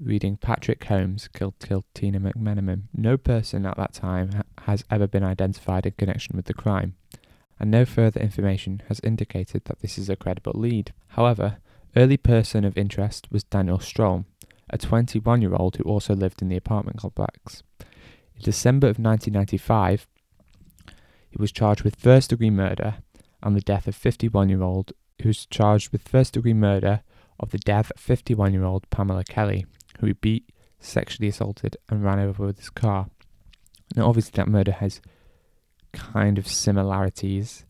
reading 0.00 0.36
Patrick 0.36 0.82
Holmes 0.84 1.28
killed, 1.28 1.54
killed 1.60 1.84
Tina 1.94 2.18
McMenamin. 2.18 2.84
No 2.94 3.16
person 3.16 3.66
at 3.66 3.76
that 3.76 3.92
time 3.92 4.32
ha- 4.32 4.42
has 4.64 4.84
ever 4.90 5.06
been 5.06 5.22
identified 5.24 5.86
in 5.86 5.92
connection 5.92 6.36
with 6.36 6.46
the 6.46 6.54
crime, 6.54 6.94
and 7.58 7.70
no 7.70 7.84
further 7.84 8.20
information 8.20 8.82
has 8.88 9.00
indicated 9.00 9.64
that 9.66 9.80
this 9.80 9.98
is 9.98 10.08
a 10.08 10.16
credible 10.16 10.54
lead. 10.54 10.92
However, 11.08 11.58
early 11.96 12.16
person 12.16 12.64
of 12.64 12.78
interest 12.78 13.28
was 13.30 13.44
Daniel 13.44 13.78
Stroll, 13.78 14.24
a 14.72 14.78
21 14.78 15.42
year 15.42 15.54
old 15.54 15.76
who 15.76 15.84
also 15.84 16.14
lived 16.14 16.42
in 16.42 16.48
the 16.48 16.56
apartment 16.56 16.98
complex. 16.98 17.62
In 18.36 18.42
December 18.42 18.86
of 18.86 18.98
1995, 18.98 20.06
he 21.30 21.36
was 21.38 21.52
charged 21.52 21.82
with 21.82 21.96
first 21.96 22.30
degree 22.30 22.50
murder 22.50 22.96
and 23.42 23.56
the 23.56 23.60
death 23.60 23.86
of 23.86 23.94
51 23.94 24.48
year 24.48 24.62
old 24.62 24.92
who 25.22 25.28
was 25.28 25.46
charged 25.46 25.92
with 25.92 26.08
first 26.08 26.34
degree 26.34 26.54
murder 26.54 27.02
of 27.38 27.50
the 27.50 27.58
death 27.58 27.90
of 27.94 28.00
51 28.00 28.52
year 28.52 28.64
old 28.64 28.88
Pamela 28.90 29.24
Kelly, 29.24 29.66
who 29.98 30.06
he 30.06 30.12
beat, 30.12 30.50
sexually 30.78 31.28
assaulted, 31.28 31.76
and 31.88 32.04
ran 32.04 32.18
over 32.18 32.46
with 32.46 32.58
his 32.58 32.70
car. 32.70 33.08
Now, 33.96 34.08
obviously, 34.08 34.32
that 34.34 34.48
murder 34.48 34.72
has 34.72 35.00
kind 35.92 36.38
of 36.38 36.46
similarities 36.46 37.64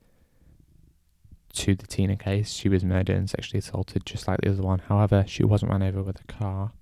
to 1.55 1.75
the 1.75 1.87
Tina 1.87 2.17
case. 2.17 2.53
She 2.53 2.69
was 2.69 2.85
murdered 2.85 3.17
and 3.17 3.31
sexually 3.31 3.59
assaulted 3.59 4.05
just 4.05 4.29
like 4.29 4.41
the 4.41 4.51
other 4.51 4.63
one. 4.63 4.81
However, 4.81 5.25
she 5.27 5.45
wasn't 5.45 5.73
run 5.73 5.83
over 5.83 6.03
with 6.03 6.21
a 6.21 6.33
car. 6.33 6.73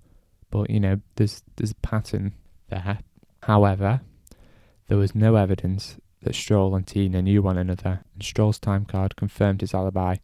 But 0.51 0.71
you 0.71 0.81
know, 0.81 1.01
there's 1.17 1.43
there's 1.57 1.73
a 1.73 1.77
pattern 1.77 2.35
there. 2.69 2.99
However, 3.43 4.01
there 4.89 4.99
was 4.99 5.15
no 5.15 5.37
evidence 5.37 5.97
that 6.23 6.35
Stroll 6.35 6.75
and 6.75 6.87
Tina 6.87 7.23
knew 7.23 7.43
one 7.43 7.59
another, 7.59 8.01
and 8.15 8.23
Stroll's 8.23 8.59
time 8.59 8.85
card 8.85 9.17
confirmed 9.17 9.61
his 9.61 9.75
alibi, 9.75 10.17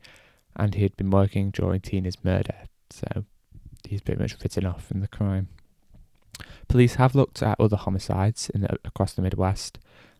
and 0.57 0.75
he 0.75 0.83
had 0.83 0.97
been 0.97 1.11
working 1.11 1.51
during 1.51 1.81
Tina's 1.81 2.23
murder. 2.25 2.55
So 2.91 3.25
he's 3.89 4.01
pretty 4.01 4.21
much 4.21 4.37
written 4.43 4.67
off 4.67 4.87
from 4.87 5.01
the 5.01 5.09
crime. 5.09 5.49
Police 6.69 6.97
have 6.97 7.15
looked 7.15 7.43
at 7.43 7.61
other 7.61 7.77
homicides 7.77 8.51
the, 8.55 8.79
across 8.85 9.13
the 9.13 9.23
Midwest, 9.23 9.79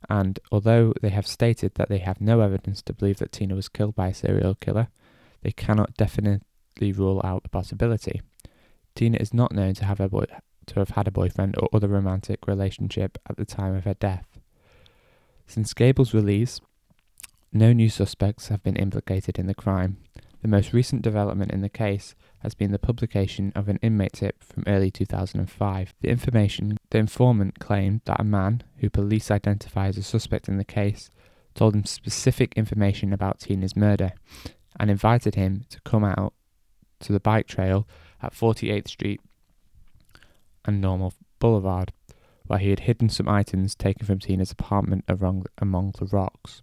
and 0.09 0.39
although 0.53 0.93
they 1.01 1.09
have 1.09 1.27
stated 1.27 1.75
that 1.75 1.89
they 1.89 1.99
have 1.99 2.21
no 2.21 2.41
evidence 2.41 2.83
to 2.83 2.93
believe 2.93 3.19
that 3.19 3.33
Tina 3.33 3.55
was 3.55 3.69
killed 3.69 3.95
by 3.95 4.09
a 4.09 4.15
serial 4.15 4.55
killer, 4.55 4.89
they 5.43 5.53
cannot 5.53 5.97
definitely 5.97 6.93
rule 6.93 7.21
out 7.25 7.43
the 7.43 7.49
possibility. 7.49 8.23
Tina 8.95 9.19
is 9.19 9.35
not 9.35 9.53
known 9.53 9.75
to 9.75 9.85
have 9.85 10.01
a 10.01 10.09
boy, 10.09 10.27
to 10.67 10.79
have 10.79 10.91
had 10.91 11.09
a 11.09 11.13
boyfriend 11.13 11.57
or 11.59 11.69
other 11.73 11.89
romantic 11.89 12.47
relationship 12.47 13.19
at 13.29 13.37
the 13.37 13.45
time 13.45 13.75
of 13.75 13.85
her 13.85 13.95
death. 13.95 14.39
Since 15.47 15.75
Gable's 15.75 16.15
release, 16.15 16.61
no 17.53 17.73
new 17.73 17.89
suspects 17.89 18.49
have 18.49 18.63
been 18.63 18.77
implicated 18.77 19.39
in 19.39 19.47
the 19.47 19.55
crime. 19.55 19.99
The 20.43 20.49
most 20.49 20.73
recent 20.73 21.03
development 21.03 21.53
in 21.53 21.61
the 21.61 21.69
case 21.69 22.15
has 22.41 22.55
been 22.55 22.71
the 22.71 22.79
publication 22.79 23.53
of 23.55 23.69
an 23.69 23.79
inmate 23.83 24.13
tip 24.13 24.45
from 24.45 24.65
early 24.67 24.91
2005. 24.91 25.95
The 26.01 26.09
information, 26.09 26.77
the 26.91 26.99
informant 26.99 27.59
claimed 27.59 28.03
that 28.05 28.21
a 28.21 28.25
man, 28.25 28.63
who 28.79 28.91
police 28.91 29.31
identify 29.31 29.89
as 29.89 29.97
a 29.97 30.03
suspect 30.03 30.49
in 30.49 30.59
the 30.59 30.65
case, 30.65 31.11
told 31.55 31.75
him 31.75 31.85
specific 31.85 32.53
information 32.57 33.13
about 33.13 33.41
Tina's 33.41 33.75
murder 33.75 34.13
and 34.79 34.91
invited 34.91 35.35
him 35.35 35.65
to 35.71 35.81
come 35.81 36.05
out 36.05 36.35
to 37.01 37.13
the 37.13 37.21
bike 37.21 37.47
trail 37.47 37.87
at 38.25 38.35
48th 38.35 38.89
Street 38.89 39.21
and 40.65 40.81
Normal 40.81 41.15
Boulevard, 41.39 41.93
where 42.47 42.59
he 42.59 42.71
had 42.71 42.81
hidden 42.81 43.09
some 43.09 43.29
items 43.29 43.75
taken 43.75 44.07
from 44.07 44.19
Tina's 44.19 44.53
apartment 44.53 45.05
among, 45.09 45.45
the 45.99 46.07
rocks. 46.11 46.63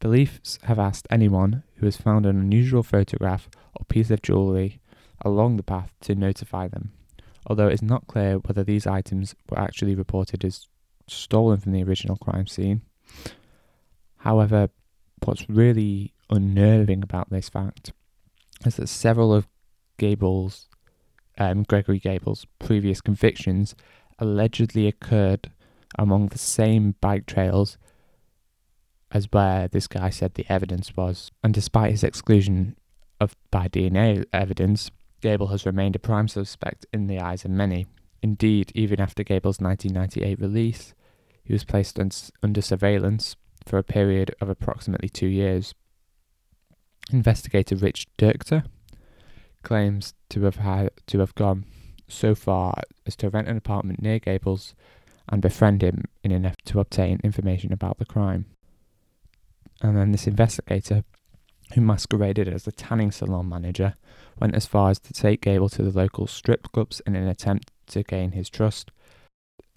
Police 0.00 0.58
have 0.64 0.78
asked 0.78 1.06
anyone 1.10 1.64
who 1.76 1.86
has 1.86 1.96
found 1.96 2.24
an 2.24 2.38
unusual 2.40 2.82
photograph 2.82 3.48
or 3.74 3.84
piece 3.86 4.10
of 4.10 4.22
jewellery 4.22 4.80
along 5.22 5.56
the 5.56 5.62
path 5.62 5.92
to 6.02 6.14
notify 6.14 6.68
them, 6.68 6.92
although 7.46 7.68
it 7.68 7.74
is 7.74 7.82
not 7.82 8.06
clear 8.06 8.36
whether 8.38 8.62
these 8.62 8.86
items 8.86 9.34
were 9.50 9.58
actually 9.58 9.94
reported 9.94 10.44
as 10.44 10.68
stolen 11.08 11.58
from 11.58 11.72
the 11.72 11.82
original 11.82 12.16
crime 12.16 12.46
scene. 12.46 12.82
However, 14.18 14.70
what's 15.24 15.48
really 15.48 16.14
unnerving 16.30 17.02
about 17.02 17.30
this 17.30 17.48
fact 17.48 17.92
is 18.64 18.76
that 18.76 18.88
several 18.88 19.32
of 19.32 19.48
Gable's, 19.98 20.68
um, 21.38 21.62
Gregory 21.62 21.98
Gable's 21.98 22.46
previous 22.58 23.00
convictions 23.00 23.74
allegedly 24.18 24.86
occurred 24.86 25.50
among 25.98 26.28
the 26.28 26.38
same 26.38 26.94
bike 27.00 27.26
trails 27.26 27.78
as 29.10 29.28
where 29.30 29.68
this 29.68 29.86
guy 29.86 30.10
said 30.10 30.34
the 30.34 30.50
evidence 30.52 30.96
was. 30.96 31.30
And 31.42 31.54
despite 31.54 31.92
his 31.92 32.04
exclusion 32.04 32.76
of 33.20 33.34
by 33.50 33.68
DNA 33.68 34.24
evidence, 34.32 34.90
Gable 35.20 35.48
has 35.48 35.66
remained 35.66 35.96
a 35.96 36.00
prime 36.00 36.28
suspect 36.28 36.86
in 36.92 37.06
the 37.06 37.20
eyes 37.20 37.44
of 37.44 37.50
many. 37.50 37.86
Indeed, 38.22 38.72
even 38.74 39.00
after 39.00 39.22
Gable's 39.22 39.60
1998 39.60 40.40
release, 40.40 40.94
he 41.42 41.52
was 41.52 41.64
placed 41.64 41.98
un- 41.98 42.10
under 42.42 42.60
surveillance 42.60 43.36
for 43.64 43.78
a 43.78 43.84
period 43.84 44.34
of 44.40 44.48
approximately 44.48 45.08
two 45.08 45.26
years. 45.26 45.74
Investigator 47.10 47.76
Rich 47.76 48.06
Dirkter 48.18 48.64
claims 49.68 50.14
to 50.30 50.44
have 50.44 50.56
had 50.56 50.90
to 51.06 51.18
have 51.18 51.34
gone 51.34 51.66
so 52.08 52.34
far 52.34 52.82
as 53.06 53.14
to 53.14 53.28
rent 53.28 53.48
an 53.48 53.58
apartment 53.58 54.00
near 54.00 54.18
Gables 54.18 54.74
and 55.28 55.42
befriend 55.42 55.82
him 55.82 56.04
in 56.24 56.32
an 56.32 56.46
effort 56.46 56.64
to 56.64 56.80
obtain 56.80 57.20
information 57.22 57.70
about 57.70 57.98
the 57.98 58.06
crime. 58.06 58.46
And 59.82 59.94
then 59.94 60.10
this 60.10 60.26
investigator, 60.26 61.04
who 61.74 61.82
masqueraded 61.82 62.48
as 62.48 62.66
a 62.66 62.72
tanning 62.72 63.12
salon 63.12 63.50
manager, 63.50 63.92
went 64.40 64.54
as 64.54 64.64
far 64.64 64.88
as 64.88 64.98
to 65.00 65.12
take 65.12 65.42
Gable 65.42 65.68
to 65.68 65.82
the 65.82 65.96
local 65.96 66.26
strip 66.26 66.72
clubs 66.72 67.02
in 67.06 67.14
an 67.14 67.28
attempt 67.28 67.70
to 67.88 68.02
gain 68.02 68.32
his 68.32 68.48
trust. 68.48 68.90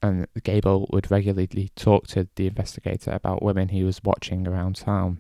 And 0.02 0.26
Gable 0.42 0.88
would 0.94 1.12
regularly 1.12 1.70
talk 1.76 2.08
to 2.08 2.30
the 2.38 2.48
investigator 2.48 3.12
about 3.12 3.44
women 3.44 3.68
he 3.68 3.84
was 3.84 4.02
watching 4.06 4.48
around 4.48 4.78
town, 4.78 5.18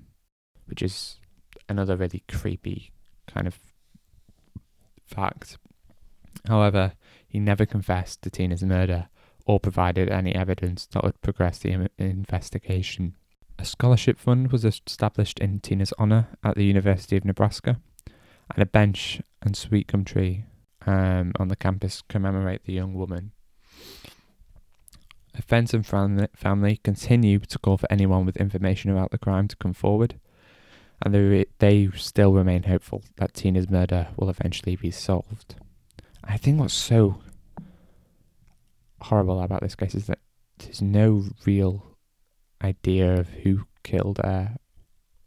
which 0.65 0.81
is 0.81 1.19
another 1.67 1.97
really 1.97 2.23
creepy 2.29 2.93
kind 3.27 3.47
of 3.47 3.59
fact. 5.11 5.57
However, 6.47 6.93
he 7.27 7.39
never 7.39 7.65
confessed 7.65 8.21
to 8.21 8.29
Tina's 8.29 8.63
murder 8.63 9.09
or 9.45 9.59
provided 9.59 10.09
any 10.09 10.33
evidence 10.33 10.85
that 10.87 11.03
would 11.03 11.21
progress 11.21 11.59
the 11.59 11.89
investigation. 11.97 13.15
A 13.59 13.65
scholarship 13.65 14.17
fund 14.17 14.51
was 14.51 14.65
established 14.65 15.39
in 15.39 15.59
Tina's 15.59 15.93
honour 15.99 16.29
at 16.43 16.55
the 16.55 16.65
University 16.65 17.17
of 17.17 17.25
Nebraska, 17.25 17.79
and 18.53 18.61
a 18.61 18.65
bench 18.65 19.21
and 19.41 19.55
sweet 19.55 19.87
gum 19.87 20.03
tree 20.03 20.45
um, 20.85 21.31
on 21.39 21.47
the 21.47 21.55
campus 21.55 22.01
commemorate 22.09 22.65
the 22.65 22.73
young 22.73 22.93
woman. 22.93 23.31
Her 25.35 25.41
friends 25.43 25.73
and 25.73 25.85
family 25.85 26.79
continue 26.83 27.39
to 27.39 27.59
call 27.59 27.77
for 27.77 27.91
anyone 27.91 28.25
with 28.25 28.35
information 28.37 28.91
about 28.91 29.11
the 29.11 29.17
crime 29.17 29.47
to 29.47 29.55
come 29.55 29.73
forward, 29.73 30.19
and 31.01 31.13
they, 31.13 31.45
they 31.59 31.89
still 31.95 32.33
remain 32.33 32.63
hopeful 32.63 33.03
that 33.17 33.33
Tina's 33.33 33.69
murder 33.69 34.09
will 34.17 34.29
eventually 34.29 34.75
be 34.75 34.91
solved. 34.91 35.55
I 36.23 36.37
think 36.37 36.59
what's 36.59 36.73
so 36.73 37.21
horrible 39.01 39.41
about 39.41 39.61
this 39.61 39.75
case 39.75 39.95
is 39.95 40.07
that 40.07 40.19
there's 40.59 40.81
no 40.81 41.25
real 41.45 41.97
idea 42.63 43.19
of 43.19 43.29
who 43.29 43.65
killed 43.83 44.19
her 44.23 44.57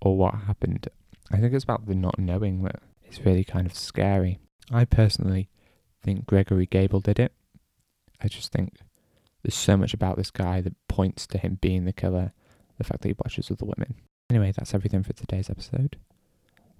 or 0.00 0.16
what 0.16 0.34
happened. 0.34 0.88
I 1.32 1.38
think 1.38 1.52
it's 1.52 1.64
about 1.64 1.86
the 1.86 1.94
not 1.94 2.18
knowing 2.18 2.62
that 2.62 2.80
it's 3.02 3.20
really 3.24 3.44
kind 3.44 3.66
of 3.66 3.74
scary. 3.74 4.38
I 4.70 4.84
personally 4.84 5.48
think 6.02 6.26
Gregory 6.26 6.66
Gable 6.66 7.00
did 7.00 7.18
it. 7.18 7.32
I 8.20 8.28
just 8.28 8.52
think 8.52 8.76
there's 9.42 9.54
so 9.54 9.76
much 9.76 9.92
about 9.92 10.16
this 10.16 10.30
guy 10.30 10.60
that 10.60 10.74
points 10.88 11.26
to 11.28 11.38
him 11.38 11.58
being 11.60 11.84
the 11.84 11.92
killer 11.92 12.32
the 12.78 12.84
fact 12.84 13.02
that 13.02 13.08
he 13.08 13.14
botches 13.14 13.50
other 13.50 13.66
women. 13.66 13.94
Anyway, 14.30 14.52
that's 14.56 14.74
everything 14.74 15.02
for 15.02 15.12
today's 15.12 15.50
episode. 15.50 15.96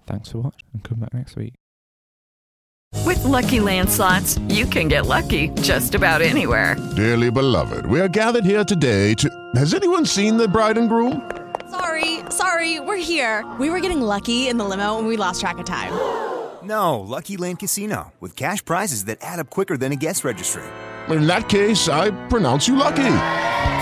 Thanks 0.07 0.31
for 0.31 0.39
watching 0.39 0.67
and 0.73 0.83
come 0.83 1.01
back 1.01 1.15
next 1.15 1.37
week. 1.37 1.55
With 3.05 3.23
Lucky 3.25 3.61
Land 3.61 3.91
slots, 3.91 4.39
you 4.49 4.67
can 4.67 4.89
get 4.89 5.07
lucky 5.07 5.49
just 5.61 5.95
about 5.95 6.23
anywhere. 6.23 6.77
Dearly 6.97 7.31
beloved, 7.31 7.87
we 7.87 8.01
are 8.01 8.09
gathered 8.09 8.45
here 8.45 8.65
today 8.65 9.15
to. 9.15 9.29
Has 9.57 9.75
anyone 9.75 10.07
seen 10.07 10.37
the 10.37 10.49
bride 10.49 10.79
and 10.79 10.89
groom? 10.89 11.31
Sorry, 11.71 12.21
sorry, 12.31 12.81
we're 12.81 12.97
here. 12.97 13.45
We 13.59 13.69
were 13.69 13.81
getting 13.81 14.01
lucky 14.01 14.49
in 14.49 14.57
the 14.59 14.65
limo 14.65 14.99
and 14.99 15.07
we 15.07 15.17
lost 15.17 15.41
track 15.41 15.59
of 15.59 15.65
time. 15.67 15.93
No, 16.63 17.01
Lucky 17.01 17.37
Land 17.37 17.59
Casino, 17.59 18.13
with 18.21 18.37
cash 18.37 18.65
prizes 18.65 19.05
that 19.05 19.19
add 19.21 19.39
up 19.39 19.51
quicker 19.51 19.77
than 19.77 19.93
a 19.93 19.97
guest 19.97 20.25
registry. 20.25 20.63
In 21.11 21.27
that 21.27 21.49
case, 21.51 21.89
I 21.89 22.11
pronounce 22.29 22.67
you 22.67 22.77
lucky. 22.77 23.03